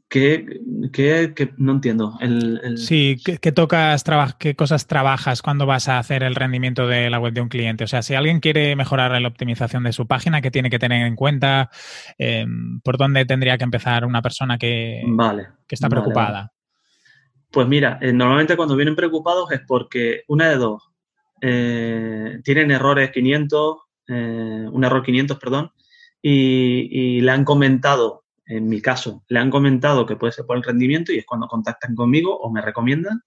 [0.08, 0.60] ¿Qué,
[0.92, 2.16] qué, qué no entiendo?
[2.20, 2.78] El, el...
[2.78, 4.04] Sí, ¿qué, ¿qué, tocas,
[4.38, 7.84] qué cosas trabajas cuando vas a hacer el rendimiento de la web de un cliente?
[7.84, 11.06] O sea, si alguien quiere mejorar la optimización de su página, ¿qué tiene que tener
[11.06, 11.70] en cuenta?
[12.18, 12.46] Eh,
[12.84, 16.30] ¿Por dónde tendría que empezar una persona que, vale, que está preocupada?
[16.30, 16.50] Vale, vale.
[17.50, 20.85] Pues mira, eh, normalmente cuando vienen preocupados es porque una de dos,
[21.40, 23.76] eh, tienen errores 500,
[24.08, 25.72] eh, un error 500, perdón,
[26.22, 30.56] y, y, le han comentado, en mi caso, le han comentado que puede ser por
[30.56, 33.22] el rendimiento y es cuando contactan conmigo o me recomiendan,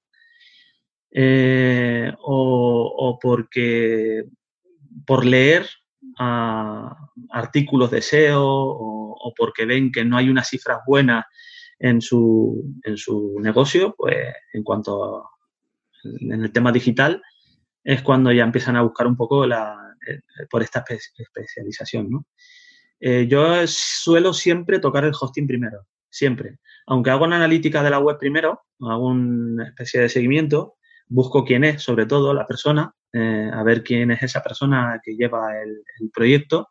[1.11, 4.25] eh, o, porque
[5.05, 5.67] por leer
[7.29, 11.25] artículos de SEO o, o, porque ven que no hay unas cifras buenas
[11.79, 14.17] en su, en su negocio, pues
[14.53, 15.29] en cuanto a,
[16.03, 17.21] en el tema digital,
[17.89, 22.07] es cuando ya empiezan a buscar un poco la, eh, por esta espe especialización.
[22.11, 22.27] ¿no?
[22.99, 26.59] Eh, yo suelo siempre tocar el hosting primero, siempre.
[26.85, 30.75] Aunque hago una analítica de la web primero, hago una especie de seguimiento,
[31.07, 35.15] busco quién es, sobre todo la persona, eh, a ver quién es esa persona que
[35.15, 35.81] lleva el,
[36.13, 36.69] proyecto,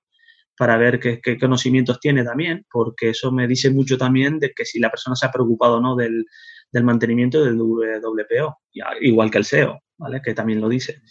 [0.57, 4.65] para ver qué, qué, conocimientos tiene también, porque eso me dice mucho también de que
[4.65, 6.27] si la persona se ha preocupado o no del,
[6.71, 8.61] del mantenimiento del WPO,
[9.01, 10.23] igual que el SEO, ¿vale?
[10.23, 11.03] Que también lo dice.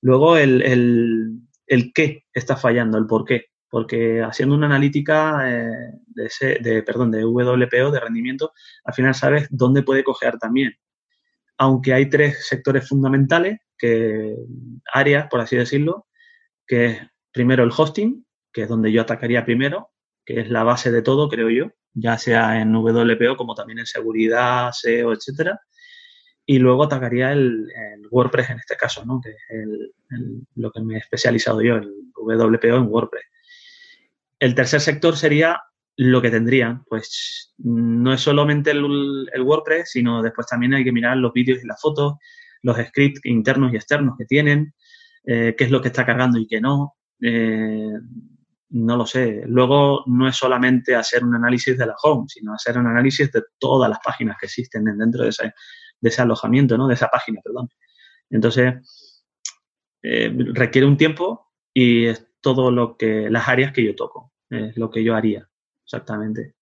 [0.00, 3.46] Luego el, el, el qué está fallando, el por qué.
[3.68, 8.52] Porque haciendo una analítica eh, de, ese, de, perdón, de WPO, de rendimiento,
[8.84, 10.74] al final sabes dónde puede cojear también.
[11.56, 14.36] Aunque hay tres sectores fundamentales, que,
[14.92, 16.06] áreas, por así decirlo,
[16.66, 16.98] que es
[17.32, 19.90] primero el hosting, que es donde yo atacaría primero,
[20.24, 23.86] que es la base de todo, creo yo, ya sea en WPO como también en
[23.86, 25.60] seguridad, SEO, etcétera
[26.52, 27.66] y luego atacaría el,
[28.10, 29.22] WordPress en este caso, ¿no?
[29.22, 29.66] que es
[30.56, 33.24] lo que me he especializado yo, el WPO en WordPress.
[34.38, 35.62] El tercer sector sería
[35.96, 40.92] lo que tendrían, pues no es solamente el, el, WordPress, sino después también hay que
[40.92, 42.16] mirar los vídeos y las fotos,
[42.60, 44.74] los scripts internos y externos que tienen,
[45.24, 46.96] eh, qué es lo que está cargando y qué no.
[47.22, 47.94] Eh,
[48.72, 49.42] no lo sé.
[49.46, 53.42] Luego no es solamente hacer un análisis de la home, sino hacer un análisis de
[53.58, 55.52] todas las páginas que existen dentro de ese,
[56.02, 56.86] de ese alojamiento, ¿no?
[56.86, 57.70] De esa página, perdón.
[58.28, 59.24] Entonces,
[60.02, 64.76] eh, requiere un tiempo y es todo lo que, las áreas que yo toco, es
[64.76, 65.48] lo que yo haría,
[65.84, 66.56] exactamente.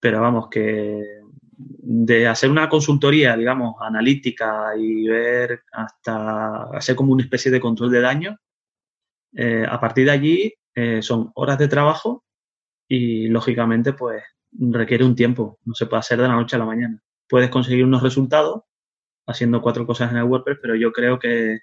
[0.00, 1.20] Pero vamos, que
[1.56, 7.90] de hacer una consultoría, digamos, analítica y ver hasta hacer como una especie de control
[7.90, 8.36] de daño,
[9.34, 12.24] eh, a partir de allí eh, son horas de trabajo
[12.88, 14.22] y lógicamente pues
[14.52, 17.02] requiere un tiempo, no se puede hacer de la noche a la mañana.
[17.30, 18.62] Puedes conseguir unos resultados
[19.26, 21.60] haciendo cuatro cosas en el WordPress, pero yo creo que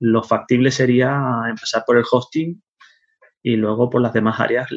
[0.00, 2.60] lo factible sería empezar por el hosting
[3.42, 4.68] y luego por las demás áreas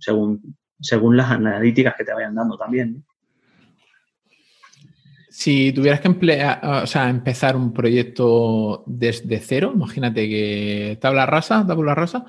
[0.00, 3.04] según, según las analíticas que te vayan dando también.
[5.28, 11.66] Si tuvieras que emplear, o sea, empezar un proyecto desde cero, imagínate que tabla rasa,
[11.66, 12.24] tabla rasa,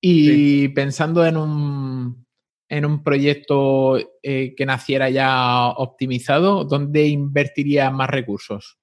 [0.00, 2.26] y pensando en un,
[2.70, 8.78] en un proyecto eh, que naciera ya optimizado, ¿dónde invertiría más recursos?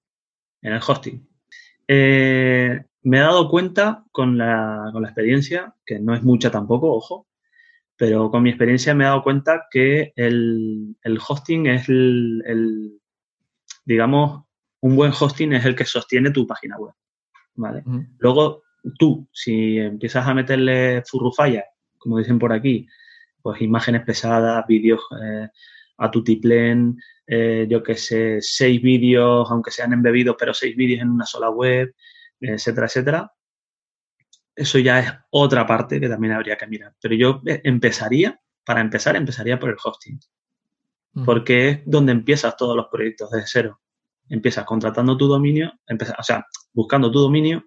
[0.61, 1.25] En el hosting.
[1.87, 7.27] Eh, me he dado cuenta con la, experiencia, que no es mucha tampoco, ojo,
[7.95, 12.99] pero con mi experiencia me he dado cuenta que el, hosting es el,
[13.85, 14.43] digamos,
[14.81, 16.93] un buen hosting es el que sostiene tu página web.
[17.55, 17.83] ¿vale?
[18.19, 18.63] Luego,
[18.99, 21.63] tú, si empiezas a meterle furrufalla,
[21.97, 22.85] como dicen por aquí,
[23.41, 25.47] pues imágenes pesadas, vídeos eh,
[25.97, 31.01] a tu tiplén, eh, yo qué sé, seis vídeos, aunque sean embebidos, pero seis vídeos
[31.01, 31.93] en una sola web,
[32.39, 33.31] etcétera, etcétera.
[34.55, 36.95] Eso ya es otra parte que también habría que mirar.
[37.01, 40.19] Pero yo eh, empezaría, para empezar, empezaría por el hosting.
[41.25, 43.81] Porque es donde empiezas todos los proyectos desde cero.
[44.29, 47.65] Empiezas contratando tu dominio, o sea, buscando tu dominio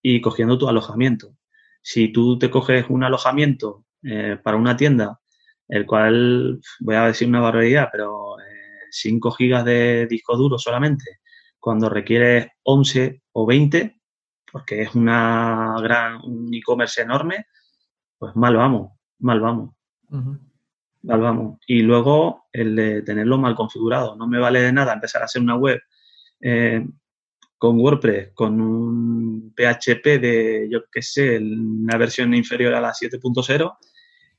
[0.00, 1.36] y cogiendo tu alojamiento.
[1.82, 5.20] Si tú te coges un alojamiento eh, para una tienda,
[5.68, 8.36] el cual, voy a decir una barbaridad, pero
[8.90, 11.20] 5 eh, gigas de disco duro solamente,
[11.58, 14.00] cuando requieres 11 o 20,
[14.50, 17.46] porque es una gran, un e-commerce enorme,
[18.16, 19.74] pues mal vamos, mal vamos.
[21.02, 21.58] Mal vamos.
[21.66, 24.16] Y luego el de tenerlo mal configurado.
[24.16, 25.80] No me vale de nada empezar a hacer una web
[26.40, 26.86] eh,
[27.58, 33.76] con WordPress, con un PHP de, yo qué sé, una versión inferior a la 7.0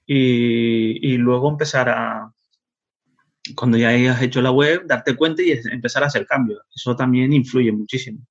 [0.08, 2.32] y, luego empezar a,
[3.55, 6.62] cuando ya hayas hecho la web, darte cuenta y empezar a hacer cambios.
[6.74, 8.26] Eso también influye muchísimo,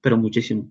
[0.00, 0.70] pero muchísimo.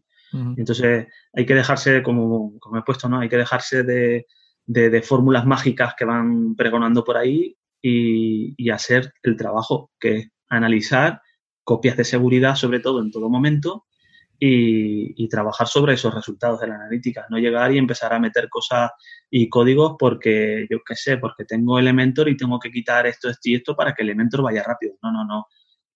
[0.55, 3.19] Entonces hay que dejarse, como, como he puesto, ¿no?
[3.19, 4.27] Hay que dejarse de,
[4.65, 10.29] de, fórmulas mágicas que van pregonando por ahí y, y hacer el trabajo, que es
[10.47, 11.21] analizar
[11.65, 13.85] copias de seguridad, sobre todo en todo momento,
[14.43, 17.27] y, trabajar sobre esos resultados de la analítica.
[17.29, 18.91] No llegar y empezar a meter cosas
[19.33, 23.49] y códigos porque, yo qué sé, porque tengo Elementor y tengo que quitar esto, esto
[23.49, 24.95] y esto para que Elementor vaya rápido.
[25.01, 25.47] No, no, no.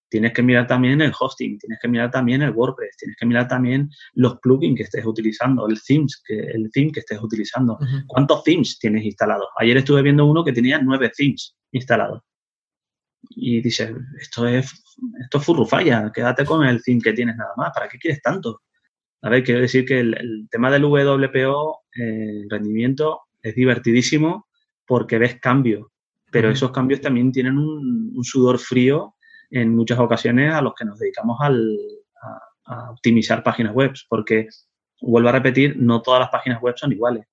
[0.08, 3.46] Tienes que mirar también el hosting, tienes que mirar también el WordPress, tienes que mirar
[3.46, 7.78] también los plugins que estés utilizando, el themes, que, el theme que estés utilizando.
[8.06, 9.48] ¿Cuántos themes tienes instalados?
[9.58, 12.22] Ayer estuve viendo uno que tenía nueve themes instalados
[13.30, 14.72] y dices, esto es,
[15.20, 18.62] esto es furrufalla, quédate con el theme que tienes nada más, ¿para qué quieres tanto?
[19.22, 24.48] A ver, quiero decir que el, tema del WPO, eh, rendimiento, es divertidísimo
[24.86, 25.86] porque ves cambios,
[26.30, 29.14] pero esos cambios también tienen un, sudor frío
[29.50, 31.78] en muchas ocasiones a los que nos dedicamos al,
[32.22, 34.48] a, a, optimizar páginas web, porque,
[35.00, 37.26] vuelvo a repetir, no todas las páginas web son iguales,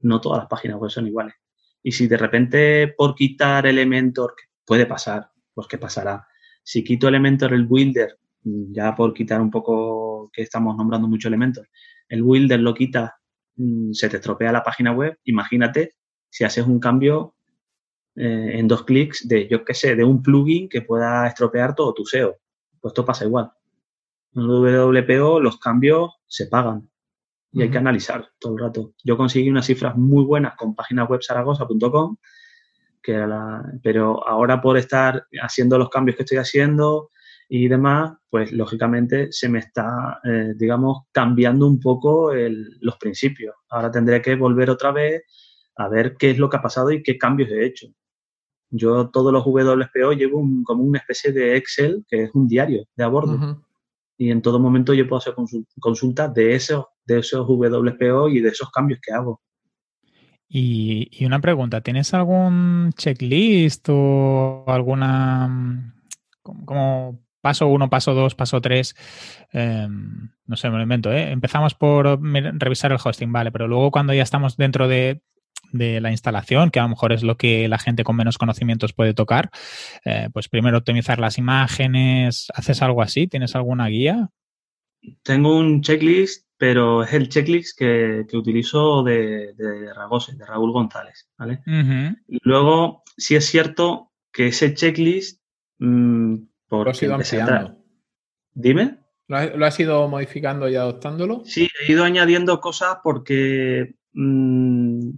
[0.00, 1.34] no todas las páginas web son iguales.
[1.82, 4.34] Y si de repente por quitar Elementor,
[4.66, 6.26] puede pasar, pues ¿qué pasará?
[6.62, 11.68] Si quito Elementor el Builder, ya por quitar un poco que estamos nombrando mucho Elementor,
[12.08, 13.16] el Builder lo quita,
[13.92, 15.94] se te estropea la página web, imagínate
[16.28, 17.34] si haces un cambio
[18.16, 21.94] eh, en dos clics de, yo qué sé, de un plugin que pueda estropear todo
[21.94, 22.36] tu SEO.
[22.80, 23.50] Pues esto pasa igual.
[24.34, 26.90] En WPO los cambios se pagan
[27.52, 28.94] y hay que analizar todo el rato.
[29.04, 32.16] Yo conseguí unas cifras muy buenas con página web zaragoza.com
[33.82, 37.10] pero ahora por estar haciendo los cambios que estoy haciendo
[37.48, 43.54] y demás, pues lógicamente se me está, eh, digamos, cambiando un poco los principios.
[43.68, 45.22] Ahora tendré que volver otra vez
[45.76, 47.88] a ver qué es lo que ha pasado y qué cambios he hecho.
[48.70, 53.04] Yo todos los WPO llevo como una especie de Excel que es un diario de
[53.04, 53.62] a bordo.
[54.16, 55.34] Y en todo momento yo puedo hacer
[55.80, 59.40] consultas de esos, de esos WPO y de esos cambios que hago.
[60.48, 65.92] Y, una pregunta, ¿tienes algún checklist o alguna mm,
[66.42, 68.96] como, paso uno, paso dos, paso tres?
[69.52, 71.30] Em, no sé, me lo invento, ¿eh?
[71.30, 72.18] Empezamos por
[72.58, 75.20] revisar el hosting, vale, pero luego cuando ya estamos dentro de,
[75.72, 79.12] la instalación, que a lo mejor es lo que la gente con menos conocimientos puede
[79.12, 79.50] tocar,
[80.06, 83.26] eh, pues primero optimizar las imágenes, ¿haces algo así?
[83.26, 84.30] ¿Tienes alguna guía?
[85.22, 91.60] Tengo un checklist pero es el checklist que, utilizo de, de de Raúl González, ¿vale?
[92.26, 95.42] luego, sí es cierto que ese checklist...
[95.78, 96.36] Mm,
[96.68, 97.18] por lo has ido
[98.52, 98.98] Dime.
[99.26, 101.42] ¿Lo has, ido modificando y adoptándolo?
[101.44, 105.10] Sí, he ido añadiendo cosas porque mm,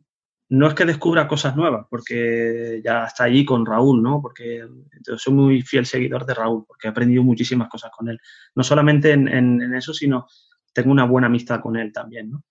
[0.48, 4.22] no es que descubra cosas nuevas, porque ya está allí con Raúl, ¿no?
[4.22, 4.64] Porque
[5.04, 8.20] yo soy muy fiel seguidor de Raúl, porque he aprendido muchísimas cosas con él.
[8.54, 10.28] No solamente en, eso, sino
[10.72, 12.44] tengo una buena amistad con él también, ¿no?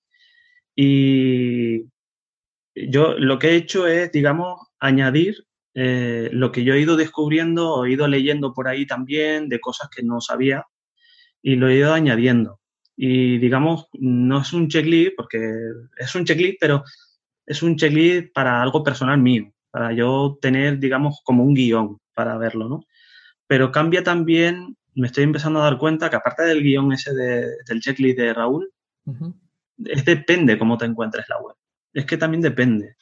[0.75, 1.85] Y
[2.75, 5.45] yo lo que he hecho es, digamos, añadir
[5.77, 9.89] eh, lo que yo he ido descubriendo, he ido leyendo por ahí también de cosas
[9.93, 10.65] que no sabía
[11.41, 12.61] y lo he ido añadiendo.
[12.95, 15.37] Y digamos, no es un checklist, porque
[15.97, 16.83] es un checklist, pero
[17.45, 22.37] es un checklist para algo personal mío, para yo tener, digamos, como un guion para
[22.37, 22.85] verlo, ¿no?
[23.45, 27.81] Pero cambia también, me estoy empezando a dar cuenta que aparte del guion ese del
[27.81, 28.71] checklist de Raúl,
[29.83, 31.55] es depende cómo te encuentres la web.
[31.93, 32.94] Es que también depende.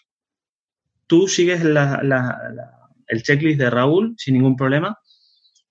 [1.08, 4.98] Tú sigues el checklist de Raúl sin ningún problema,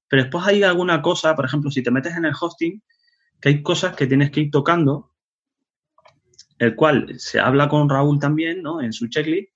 [0.09, 2.83] pero después hay alguna cosa, por ejemplo, si te metes en el hosting,
[3.41, 5.13] que hay cosas que tienes que ir tocando
[6.59, 8.81] el cual se habla con Raúl también, ¿no?
[8.81, 9.53] En su checklist,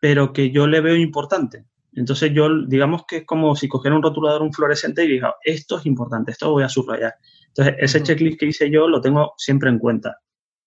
[0.00, 1.66] pero que yo le veo importante.
[1.94, 5.78] Entonces yo, digamos que es como si cogiera un rotulador, un fluorescente y diga, esto
[5.78, 7.14] es importante, esto lo voy a subrayar.
[7.48, 10.16] Entonces ese checklist que hice yo lo tengo siempre en cuenta.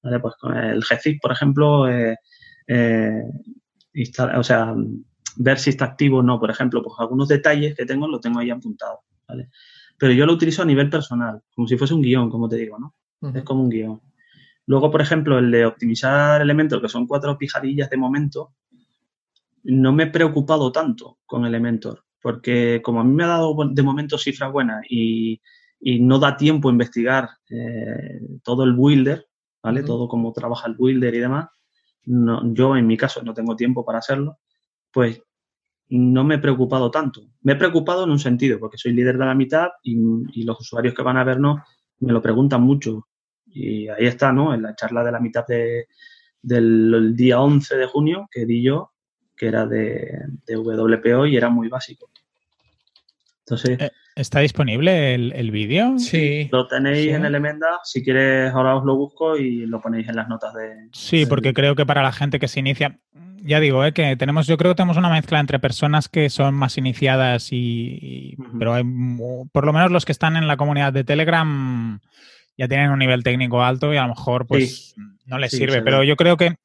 [0.04, 0.20] ¿Vale?
[0.20, 2.16] Pues con el GZIP, por ejemplo, eh,
[2.68, 3.24] eh,
[4.38, 4.76] o sea,
[5.38, 8.40] ver si está activo o no, por ejemplo, pues algunos detalles que tengo lo tengo
[8.40, 9.50] ahí apuntado, ¿vale?
[9.98, 12.78] Pero yo lo utilizo a nivel personal, como si fuese un guion, como te digo,
[12.80, 12.96] ¿no?
[13.34, 14.02] Es como un guion.
[14.68, 18.54] Luego, por ejemplo, el de optimizar elementos, que son cuatro pijadillas de momento,
[19.64, 23.84] no me he preocupado tanto con Elementor, porque como a mí me ha dado de
[23.84, 25.42] momento cifras buenas y,
[26.00, 29.28] no da tiempo a investigar eh, todo el builder,
[29.62, 29.84] ¿vale?
[29.84, 31.50] Todo cómo trabaja el builder y demás,
[32.06, 34.40] yo en mi caso no tengo tiempo para hacerlo,
[34.92, 35.22] pues
[35.90, 37.22] no me he preocupado tanto.
[37.42, 40.94] Me he preocupado en un sentido, porque soy líder de la mitad y, los usuarios
[40.94, 41.62] que van a vernos
[42.00, 43.08] me lo preguntan mucho.
[43.46, 44.54] Y ahí está, ¿no?
[44.54, 45.46] En la charla de la mitad
[46.42, 48.92] del día 11 de junio que di yo,
[49.36, 52.10] que era de, WPO y era muy básico.
[53.40, 53.80] Entonces...
[53.80, 56.00] Eh, ¿Está disponible el, vídeo?
[56.00, 56.48] Sí.
[56.50, 57.82] Lo tenéis en Elementa.
[57.84, 60.88] Si quieres, ahora os lo busco y lo ponéis en las notas de.
[60.94, 62.98] Sí, porque creo que para la gente que se inicia,
[63.44, 63.92] ya digo, ¿eh?
[63.92, 68.38] que tenemos, yo creo que tenemos una mezcla entre personas que son más iniciadas y.
[68.58, 68.84] pero hay,
[69.52, 72.00] por lo menos los que están en la comunidad de Telegram
[72.58, 74.96] ya tienen un nivel técnico alto y a lo mejor pues
[75.26, 75.82] no les sirve.
[75.82, 76.56] Pero yo creo que,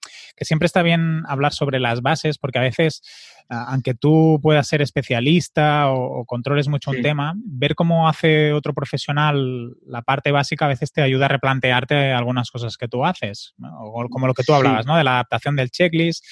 [0.41, 3.03] siempre está bien hablar sobre las bases porque a veces,
[3.49, 9.75] aunque tú puedas ser especialista o, controles mucho un tema, ver cómo hace otro profesional
[9.87, 14.07] la parte básica a veces te ayuda a replantearte algunas cosas que tú haces, o
[14.09, 14.97] como lo que tú hablabas, ¿no?
[14.97, 16.25] De la adaptación del checklist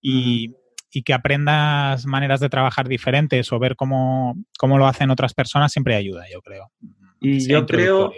[0.00, 0.54] y...
[1.04, 5.94] que aprendas maneras de trabajar diferentes o ver cómo, cómo lo hacen otras personas siempre
[5.94, 6.72] ayuda, yo creo.
[7.20, 8.12] Y yo creo,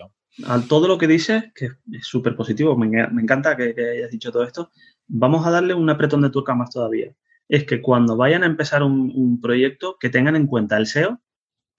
[0.46, 4.44] a todo lo que dices, que es súper positivo, me, encanta que, hayas dicho todo
[4.44, 4.70] esto,
[5.06, 7.12] vamos a darle un apretón de tuerca más todavía.
[7.48, 11.20] Es que cuando vayan a empezar un, proyecto, que tengan en cuenta el SEO,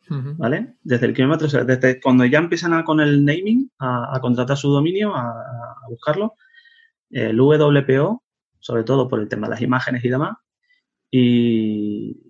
[0.10, 0.76] ¿vale?
[0.82, 5.16] Desde el kilómetro desde cuando ya empiezan a, con el naming, a, contratar su dominio,
[5.16, 5.34] a,
[5.90, 6.36] buscarlo,
[7.12, 8.24] el WPO,
[8.60, 10.38] sobre todo por el tema de las imágenes y demás,
[11.12, 12.26] y,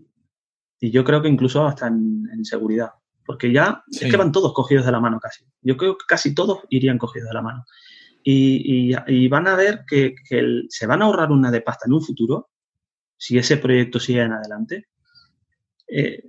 [0.82, 2.92] yo creo que incluso hasta en seguridad
[3.30, 5.46] porque ya es que van todos cogidos de la mano casi.
[5.62, 7.64] Yo creo que casi todos irían cogidos de la mano.
[8.24, 10.16] Y, van a ver que,
[10.68, 12.50] se van a ahorrar una de pasta en un futuro,
[13.18, 14.88] si ese proyecto sigue en adelante,
[15.88, 16.24] eh,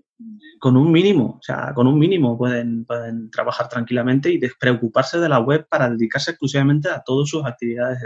[0.59, 5.31] con un mínimo, o sea, con un mínimo pueden, pueden trabajar tranquilamente y despreocuparse de
[5.31, 7.99] la web para dedicarse exclusivamente a todas sus actividades,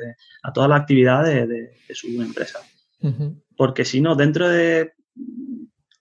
[0.44, 2.60] a todas las actividades de, su empresa.
[3.56, 4.92] Porque si no, dentro de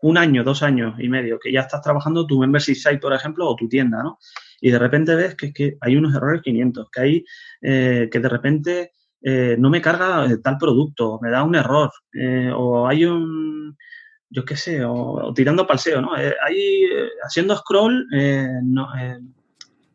[0.03, 3.47] un año, dos años y medio, que ya estás trabajando tu membership site, por ejemplo,
[3.47, 4.19] o tu tienda, ¿no?
[4.59, 7.25] Y de repente ves que, que hay unos errores 500, que hay,
[7.61, 11.89] eh, que de repente eh, no me carga eh, tal producto, me da un error,
[12.53, 13.77] o hay un,
[14.29, 16.13] yo qué sé, o, tirando palseo, ¿no?
[16.13, 16.85] hay,
[17.23, 18.05] haciendo scroll,
[18.63, 18.89] no,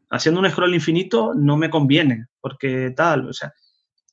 [0.08, 3.52] haciendo un scroll infinito no me conviene, porque tal, o sea,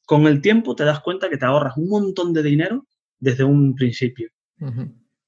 [0.05, 2.85] con el tiempo te das cuenta que te ahorras un montón de dinero
[3.17, 4.29] desde un principio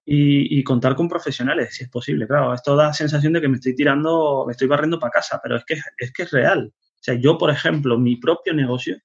[0.09, 2.27] y, contar con profesionales, si es posible.
[2.27, 5.57] Claro, esto da sensación de que me estoy tirando, me estoy barriendo para casa, pero
[5.57, 6.71] es que, es que es real.
[6.73, 8.97] O sea, yo, por ejemplo, mi propio negocio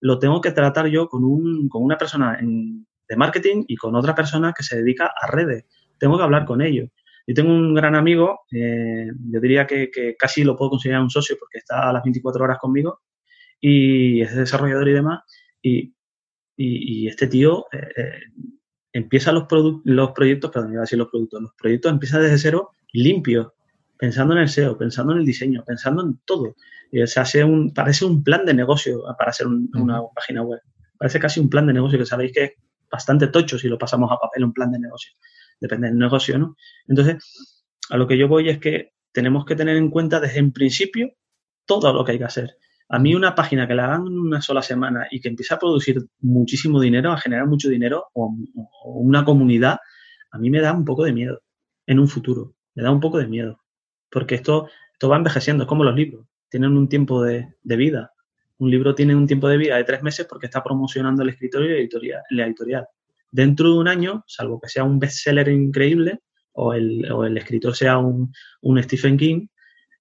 [0.00, 4.12] lo tengo que tratar yo con, un, con una persona de marketing y con otra
[4.14, 5.66] persona que se dedica a redes.
[5.98, 6.90] Tengo que hablar con ellos.
[7.28, 11.10] Yo tengo un gran amigo, eh, yo diría que, que, casi lo puedo considerar un
[11.10, 13.02] socio porque está a las 24 horas conmigo
[13.60, 15.20] y es desarrollador y demás.
[15.62, 15.94] Y,
[16.56, 18.12] y, este tío eh, eh
[18.92, 19.44] empieza los,
[19.84, 23.48] los proyectos, perdón, iba a decir los productos, los proyectos empiezan desde cero limpios,
[23.98, 26.56] pensando en el SEO, pensando en el diseño, pensando en todo.
[26.90, 30.60] Y, se hace un, parece un plan de negocio para hacer una página web.
[30.98, 32.54] Parece casi un plan de negocio que sabéis que
[32.90, 35.12] bastante tocho si lo pasamos a papel un plan de negocio.
[35.60, 36.56] Depende del negocio, ¿no?
[36.88, 37.16] Entonces,
[37.90, 41.12] a lo que yo voy es que tenemos que tener en cuenta desde el principio
[41.66, 42.56] todo lo que hay que hacer.
[42.92, 45.58] A mí una página que la hagan en una sola semana y que empiece a
[45.58, 48.34] producir muchísimo dinero, a generar mucho dinero o,
[48.84, 49.78] una comunidad,
[50.32, 51.40] a mí me da un poco de miedo
[51.86, 52.56] en un futuro.
[52.74, 53.60] Me da un poco de miedo.
[54.10, 56.26] Porque esto, esto va envejeciendo, es como los libros.
[56.48, 58.12] Tienen un tiempo de, vida.
[58.58, 61.70] Un libro tiene un tiempo de vida de tres meses porque está promocionando el escritorio
[61.70, 62.88] y editorial, la editorial.
[63.30, 67.76] Dentro de un año, salvo que sea un bestseller increíble o el, o el escritor
[67.76, 69.46] sea un, un Stephen King,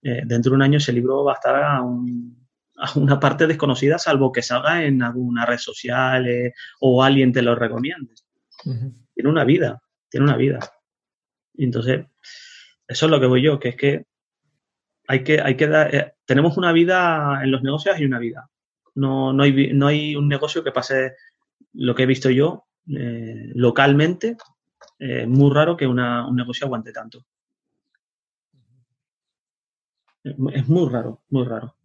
[0.01, 2.38] eh, dentro de un año ese libro va a estar a un,
[2.79, 7.41] a una parte desconocida, salvo que salga en alguna red social eh, o alguien te
[7.41, 8.13] lo recomiende.
[9.13, 10.59] Tiene una vida, tiene una vida.
[11.53, 12.05] Y entonces,
[12.87, 14.05] eso es lo que voy yo, que es que
[15.07, 18.49] hay que, hay que dar, eh, tenemos una vida en los negocios y una vida.
[18.95, 21.15] No, no, hay, no hay un negocio que pase
[21.73, 24.37] lo que he visto yo eh, localmente.
[24.97, 25.97] Es muy raro que un
[26.35, 27.25] negocio aguante tanto.
[30.23, 31.78] Es muy raro, muy raro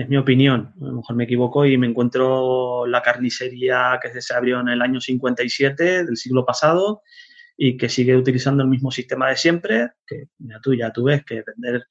[0.00, 0.74] es mi opinión.
[0.80, 4.82] A lo mejor me equivoco y me encuentro la carnicería que se abrió en el
[4.82, 7.02] año 57 del siglo pasado
[7.56, 11.24] y que sigue utilizando el mismo sistema de siempre, que ya tú ya tú ves
[11.24, 11.84] que vender,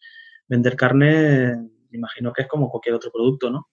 [0.47, 1.55] vender carne,
[1.91, 3.69] imagino que es como cualquier otro producto, ¿no?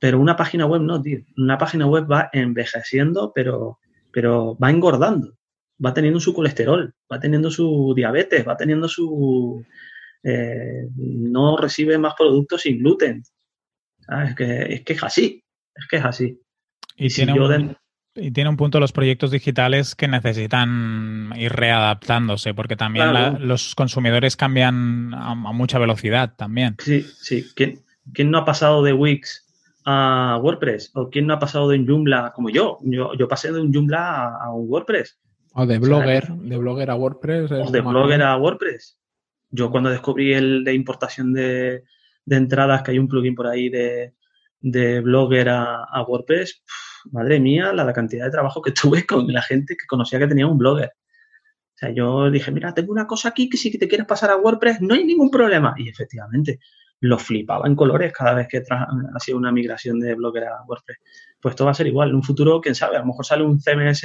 [0.00, 1.20] Pero una página web no, tío.
[1.36, 3.78] Una página web va envejeciendo, pero,
[4.12, 5.36] pero va engordando.
[5.84, 9.64] Va teniendo su colesterol, va teniendo su diabetes, va teniendo su,
[10.22, 13.22] eh, no recibe más productos sin gluten.
[14.08, 15.44] Es, que, es, que, es así,
[15.74, 16.40] es que es así.
[16.96, 17.76] Y, tiene, un,
[18.14, 24.36] y tiene un punto los proyectos digitales que necesitan ir readaptándose, porque también los consumidores
[24.36, 26.76] cambian a, mucha velocidad también.
[26.78, 27.46] Sí, sí.
[27.54, 27.80] ¿Quién,
[28.14, 29.46] ¿Quién, no ha pasado de Wix
[29.84, 30.90] a WordPress?
[30.94, 32.78] ¿O quién no ha pasado de un Joomla como yo?
[32.82, 35.18] Yo, yo pasé de un Joomla a, un WordPress.
[35.52, 37.50] O de Blogger, de Blogger a WordPress.
[37.52, 38.98] O de Blogger a WordPress.
[39.50, 41.84] Yo cuando descubrí el de importación de,
[42.36, 44.12] entradas, que hay un plugin por ahí de,
[44.60, 46.62] Blogger a, WordPress,
[47.12, 50.46] madre mía, la, cantidad de trabajo que tuve con la gente que conocía que tenía
[50.46, 50.88] un blogger.
[50.88, 54.36] O sea, yo dije, mira, tengo una cosa aquí que si te quieres pasar a
[54.36, 55.74] WordPress, no hay ningún problema.
[55.76, 56.58] Y efectivamente,
[57.00, 60.98] lo flipaba en colores cada vez que ha sido una migración de Blogger a WordPress.
[61.40, 62.10] Pues esto va a ser igual.
[62.10, 64.02] En un futuro, quién sabe, a lo mejor sale un CMS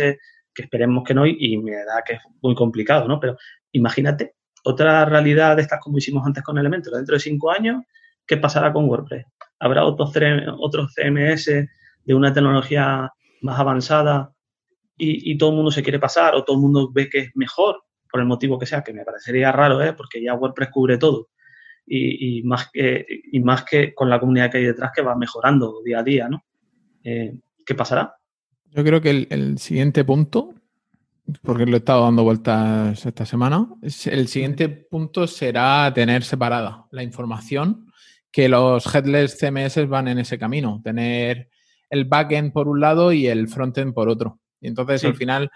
[0.53, 3.19] que esperemos que no y me da que es muy complicado, ¿no?
[3.19, 3.37] Pero
[3.71, 6.93] imagínate otra realidad de estas como hicimos antes con Elementor.
[6.93, 7.83] Dentro de cinco años,
[8.27, 9.25] ¿qué pasará con WordPress?
[9.59, 10.13] ¿Habrá otros,
[10.59, 14.31] otros CMS de una tecnología más avanzada
[14.97, 17.83] y, todo el mundo se quiere pasar o todo el mundo ve que es mejor,
[18.09, 19.93] por el motivo que sea, que me parecería raro, ¿eh?
[19.93, 21.29] porque ya WordPress cubre todo.
[21.85, 25.81] Y, más que, y más que con la comunidad que hay detrás que va mejorando
[25.83, 26.45] día a día, ¿no?
[27.03, 28.15] Eh, ¿Qué pasará?
[28.71, 30.53] Yo creo que el, el siguiente punto
[31.41, 33.67] porque lo he estado dando vueltas esta semana.
[33.81, 37.91] El siguiente punto será tener separada la información,
[38.33, 41.49] que los headless CMS van en ese camino, tener
[41.89, 44.39] el backend por un lado y el frontend por otro.
[44.59, 45.51] Y entonces al final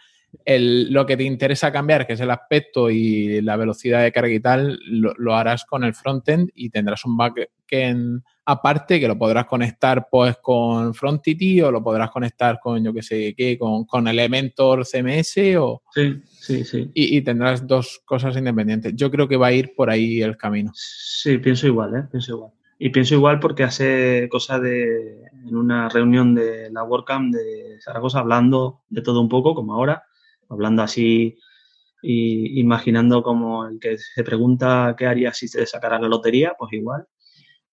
[0.46, 4.40] lo que te interesa cambiar, que es el aspecto y la velocidad de carga y
[4.40, 10.08] tal, lo, harás con el frontend y tendrás un backend aparte que lo podrás conectar
[10.10, 15.38] pues con Frontity o lo podrás conectar con yo que sé qué, con, Elementor CMS
[15.60, 15.84] o...
[15.94, 16.90] Sí, sí, sí.
[16.94, 18.94] Y, tendrás dos cosas independientes.
[18.96, 20.72] Yo creo que va a ir por ahí el camino.
[20.74, 22.04] Sí, pienso igual, ¿eh?
[22.10, 22.52] Pienso igual.
[22.80, 28.20] Y pienso igual porque hace cosa de, en una reunión de la WordCamp de Zaragoza,
[28.20, 30.04] hablando de todo un poco, como ahora,
[30.50, 31.38] hablando así
[32.02, 36.74] y imaginando como el que se pregunta qué haría si se sacara la lotería, pues
[36.74, 37.08] igual.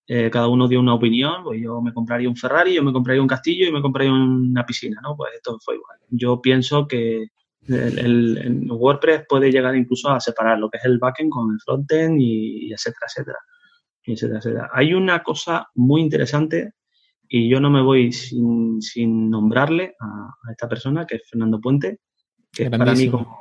[0.07, 3.23] Eh, cada uno dio una opinión, pues yo me compraría un Ferrari, yo me compraría
[3.23, 5.17] un castillo y me compraría una piscina, ¿no?
[5.17, 5.99] Pues esto fue igual.
[6.11, 7.29] Yo pienso que
[7.69, 12.21] el, WordPress puede llegar incluso a separar lo que es el backend con el frontend
[12.21, 13.39] y, etcétera, etcétera,
[14.13, 14.71] etcétera, etcétera.
[14.73, 16.73] Hay una cosa muy interesante
[17.29, 18.81] y yo no me voy sin,
[19.31, 22.01] nombrarle a, esta persona, que es Fernando Puente,
[22.53, 23.39] que es para, mí como,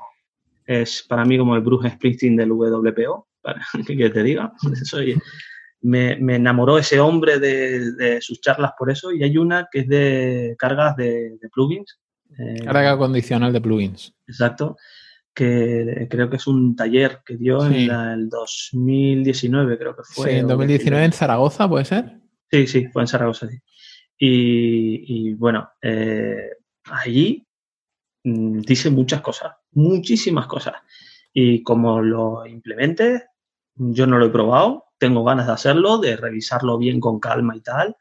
[0.66, 4.54] es para mí como el Bruce Springsteen del WPO, para que te diga.
[4.84, 5.16] Soy,
[5.82, 9.12] me, enamoró ese hombre de, sus charlas por eso.
[9.12, 12.00] Y hay una que es de cargas de, plugins.
[12.40, 14.14] Eh, Carga condicional de plugins.
[14.28, 14.78] Exacto.
[15.34, 20.30] Que creo que es un taller que dio en el 2019, creo que fue.
[20.30, 22.20] Sí, en 2019 en Zaragoza, ¿puede ser?
[22.52, 23.58] Sí, sí, fue en Zaragoza, sí.
[24.26, 26.50] Y, bueno, eh,
[26.86, 27.46] allí
[28.24, 30.76] mm, dice muchas cosas, muchísimas cosas.
[31.34, 33.26] Y como lo implemente,
[33.76, 37.62] yo no lo he probado, tengo ganas de hacerlo, de revisarlo bien con calma y
[37.62, 37.98] tal,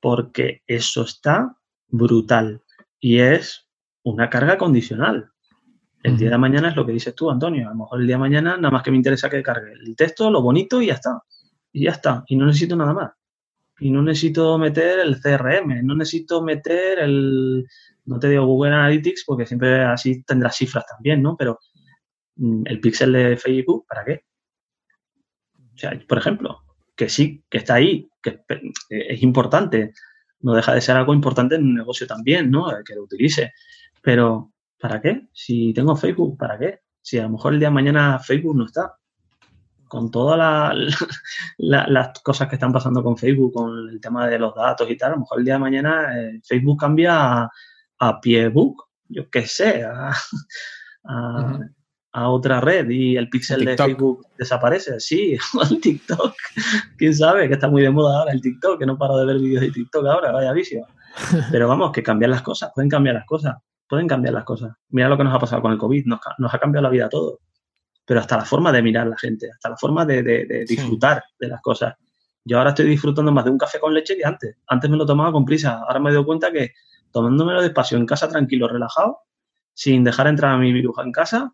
[0.00, 1.56] porque eso está
[1.88, 2.62] brutal.
[3.00, 3.68] Y es
[4.04, 5.31] una carga condicional.
[6.02, 7.68] El día de mañana es lo que dices tú, Antonio.
[7.68, 9.94] A lo mejor el día de mañana nada más que me interesa que cargue el
[9.94, 11.22] texto, lo bonito y ya está.
[11.72, 12.24] Y ya está.
[12.26, 13.12] Y no necesito nada más.
[13.78, 17.66] Y no necesito meter el CRM, no necesito meter el,
[18.04, 21.36] no te digo Google Analytics porque siempre así tendrás cifras también, ¿no?
[21.36, 21.58] Pero
[22.36, 24.24] mm, el pixel de Facebook, ¿para qué?
[25.74, 26.62] O sea, por ejemplo,
[26.94, 28.40] que sí, que está ahí, que
[28.90, 29.92] es importante,
[30.40, 32.66] no deja de ser algo importante en un negocio también, ¿no?
[32.84, 33.52] Que lo utilice.
[34.02, 34.51] Pero,
[34.82, 35.28] ¿para qué?
[35.32, 36.80] Si tengo Facebook, ¿para qué?
[37.00, 38.96] Si a lo mejor el día de mañana Facebook no está.
[39.86, 40.76] Con todas
[41.58, 45.12] las cosas que están pasando con Facebook, con el tema de los datos y tal,
[45.12, 47.50] a lo mejor el día de mañana eh, Facebook cambia a,
[48.00, 50.12] a Piebook, yo qué sé, a,
[52.14, 54.98] a, otra red y el pixel de Facebook desaparece.
[54.98, 55.36] Sí,
[55.70, 56.34] el TikTok.
[56.98, 59.38] Quién sabe que está muy de moda ahora el TikTok, que no paro de ver
[59.38, 60.84] vídeos de TikTok ahora, vaya vicio.
[61.52, 63.54] Pero vamos, que cambian las cosas, pueden cambiar las cosas,
[63.92, 64.74] pueden cambiar las cosas.
[64.88, 66.18] Mira lo que nos ha pasado con el COVID, nos,
[66.54, 67.40] ha cambiado la vida a todos.
[68.06, 71.48] Pero hasta la forma de mirar a la gente, hasta la forma de, disfrutar de
[71.48, 71.94] las cosas.
[72.42, 74.56] Yo ahora estoy disfrutando más de un café con leche que antes.
[74.66, 75.82] Antes me lo tomaba con prisa.
[75.86, 76.72] Ahora me doy cuenta que
[77.10, 79.18] tomándomelo despacio en casa, tranquilo, relajado,
[79.74, 81.52] sin dejar entrar a mi virus en casa,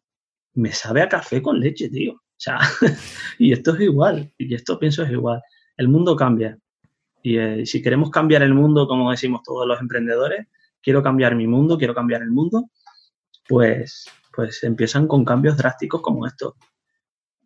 [0.55, 2.13] me sabe a café con leche, tío.
[2.13, 2.61] O sea,
[3.41, 5.43] y esto es igual, y esto pienso es igual.
[5.77, 6.57] El mundo cambia.
[7.21, 10.47] Y eh, si queremos cambiar el mundo, como decimos todos los emprendedores,
[10.83, 12.71] quiero cambiar mi mundo, quiero cambiar el mundo,
[13.49, 16.55] pues, pues empiezan con cambios drásticos como estos.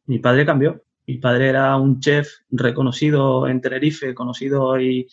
[0.07, 0.83] Mi padre cambió.
[1.07, 5.09] Mi padre era un chef reconocido en Tenerife, conocido y,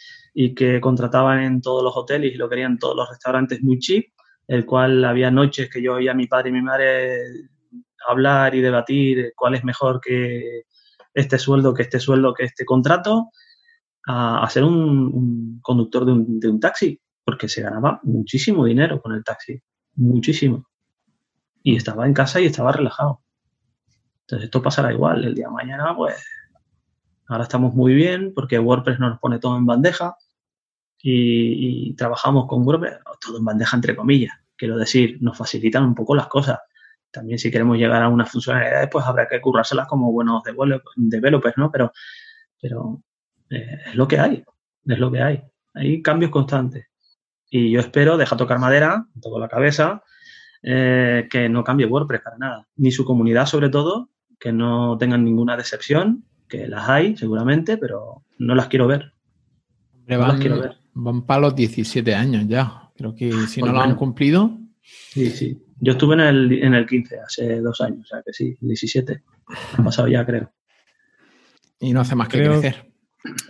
[0.55, 4.05] que contrataban en todos los hoteles y lo querían todos los restaurantes muy cheap,
[4.47, 7.17] el cual había noches que yo oía a mi padre y mi madre
[8.07, 10.63] hablar y debatir cuál es mejor que
[11.13, 13.29] este sueldo, que este sueldo, que este contrato,
[14.07, 19.13] a, ser un, conductor de un, de un taxi, porque se ganaba muchísimo dinero con
[19.13, 19.61] el taxi,
[19.97, 20.65] muchísimo.
[21.61, 23.21] Y estaba en casa y estaba relajado.
[24.21, 25.23] Entonces esto pasará igual.
[25.23, 26.15] El día de mañana, pues,
[27.27, 30.15] ahora estamos muy bien porque WordPress nos pone todo en bandeja
[31.03, 34.33] y, trabajamos con WordPress, todo en bandeja entre comillas.
[34.55, 36.57] Quiero decir, nos facilitan un poco las cosas.
[37.11, 40.41] También si queremos llegar a unas funcionalidades, pues habrá que currárselas como buenos
[40.95, 41.69] developers, ¿no?
[41.69, 41.91] Pero,
[42.59, 43.03] pero
[43.51, 44.43] eh, es lo que hay,
[44.83, 45.43] es lo que hay.
[45.75, 46.89] Hay cambios constantes.
[47.49, 50.03] Y yo espero, deja tocar madera, toco la cabeza,
[50.61, 52.67] eh, que no cambie WordPress para nada.
[52.75, 54.09] Ni su comunidad, sobre todo,
[54.39, 59.13] que no tengan ninguna decepción, que las hay seguramente, pero no las quiero ver.
[60.07, 60.77] No van, las quiero ver.
[60.93, 62.89] Van para los 17 años ya.
[62.95, 64.57] Creo que si no lo han cumplido.
[64.81, 65.63] Sí, sí.
[65.79, 69.23] Yo estuve en el, en el 15, hace dos años, o sea que sí, 17.
[69.77, 70.51] Ha pasado ya, creo.
[71.79, 72.88] Y no hace más que crecer.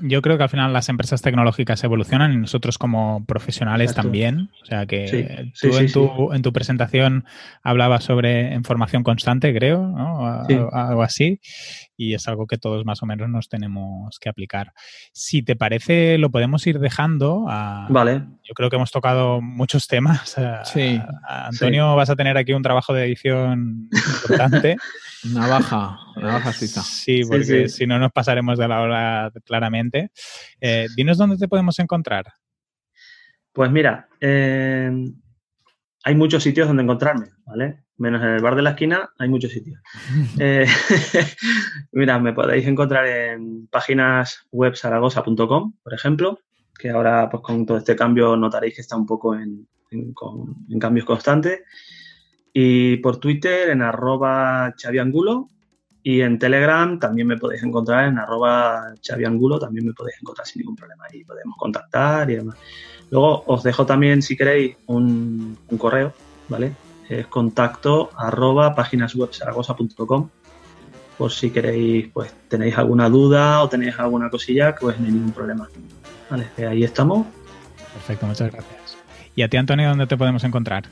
[0.01, 4.49] Yo creo que al final las empresas tecnológicas evolucionan y nosotros como profesionales también.
[4.63, 7.25] O sea que tú en, tu, en, tu, presentación
[7.61, 10.25] hablabas sobre información constante, creo, ¿no?
[10.71, 11.39] algo así.
[12.01, 14.71] Y es algo que todos más o menos nos tenemos que aplicar.
[15.11, 17.43] Si te parece, lo podemos ir dejando.
[17.89, 18.23] vale.
[18.43, 20.37] Yo creo que hemos tocado muchos temas.
[20.63, 20.97] Sí.
[21.27, 24.77] Antonio, vas a tener aquí un trabajo de edición importante.
[25.33, 26.81] Navaja, navaja suiza.
[26.81, 30.11] Sí, porque si no nos pasaremos de la hora claramente.
[30.61, 32.27] Eh, dinos dónde te podemos encontrar.
[33.51, 34.89] Pues mira, eh,
[36.05, 37.83] hay muchos sitios donde encontrarme, ¿vale?
[37.99, 39.79] Menos en el bar de la esquina, hay muchos sitios.
[40.39, 40.65] Eh,
[41.91, 46.39] mira, me podéis encontrar en páginas web zaragoza.com, por ejemplo,
[46.77, 49.67] que ahora pues con todo este cambio notaréis que está un poco en
[50.79, 51.61] cambios constantes
[52.53, 55.49] y por Twitter en arroba chaviangulo
[56.01, 60.61] y en Telegram también me podéis encontrar en arroba chaviangulo, también me podéis encontrar sin
[60.61, 62.57] ningún problema y podemos contactar y demás.
[63.11, 66.13] Luego os dejo también, si queréis, un, correo,
[66.47, 66.71] ¿vale?
[67.09, 70.29] Es contacto arroba páginaswebsaragosa.com
[71.17, 75.33] por si queréis, pues tenéis alguna duda o tenéis alguna cosilla, pues no hay ningún
[75.33, 75.67] problema.
[76.29, 77.27] Vale, ahí estamos.
[77.93, 78.97] Perfecto, muchas gracias.
[79.35, 80.85] ¿Y a ti, Antonio, dónde te podemos encontrar?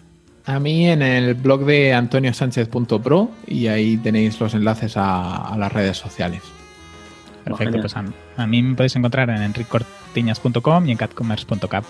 [0.46, 5.98] A mí en el blog de antoniosánchez.pro y ahí tenéis los enlaces a, las redes
[5.98, 6.42] sociales.
[7.46, 11.86] Perfecto, pues a, mí me podéis encontrar en enriccortiñas.com y en catcommerce.cap.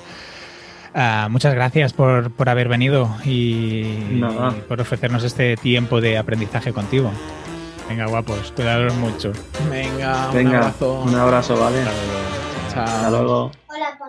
[1.00, 4.20] Ah, muchas gracias por, haber venido y,
[4.68, 7.12] por ofrecernos este tiempo de aprendizaje contigo.
[7.88, 9.32] Venga, guapos, cuidados mucho.
[9.70, 11.02] Venga, un abrazo.
[11.02, 11.84] Un abrazo, vale.
[12.74, 12.84] Chao.
[12.84, 13.52] Hasta luego.
[13.68, 14.00] Hola,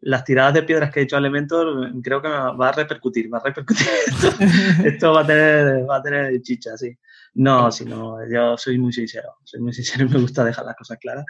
[0.00, 3.38] las tiradas de piedras que he hecho a Elementor creo que va a repercutir, va
[3.38, 3.86] a repercutir.
[4.84, 6.92] Esto va a tener, va a tener chicha, sí.
[7.34, 10.98] No, sino yo soy muy sincero, soy muy sincero y me gusta dejar las cosas
[10.98, 11.24] claras.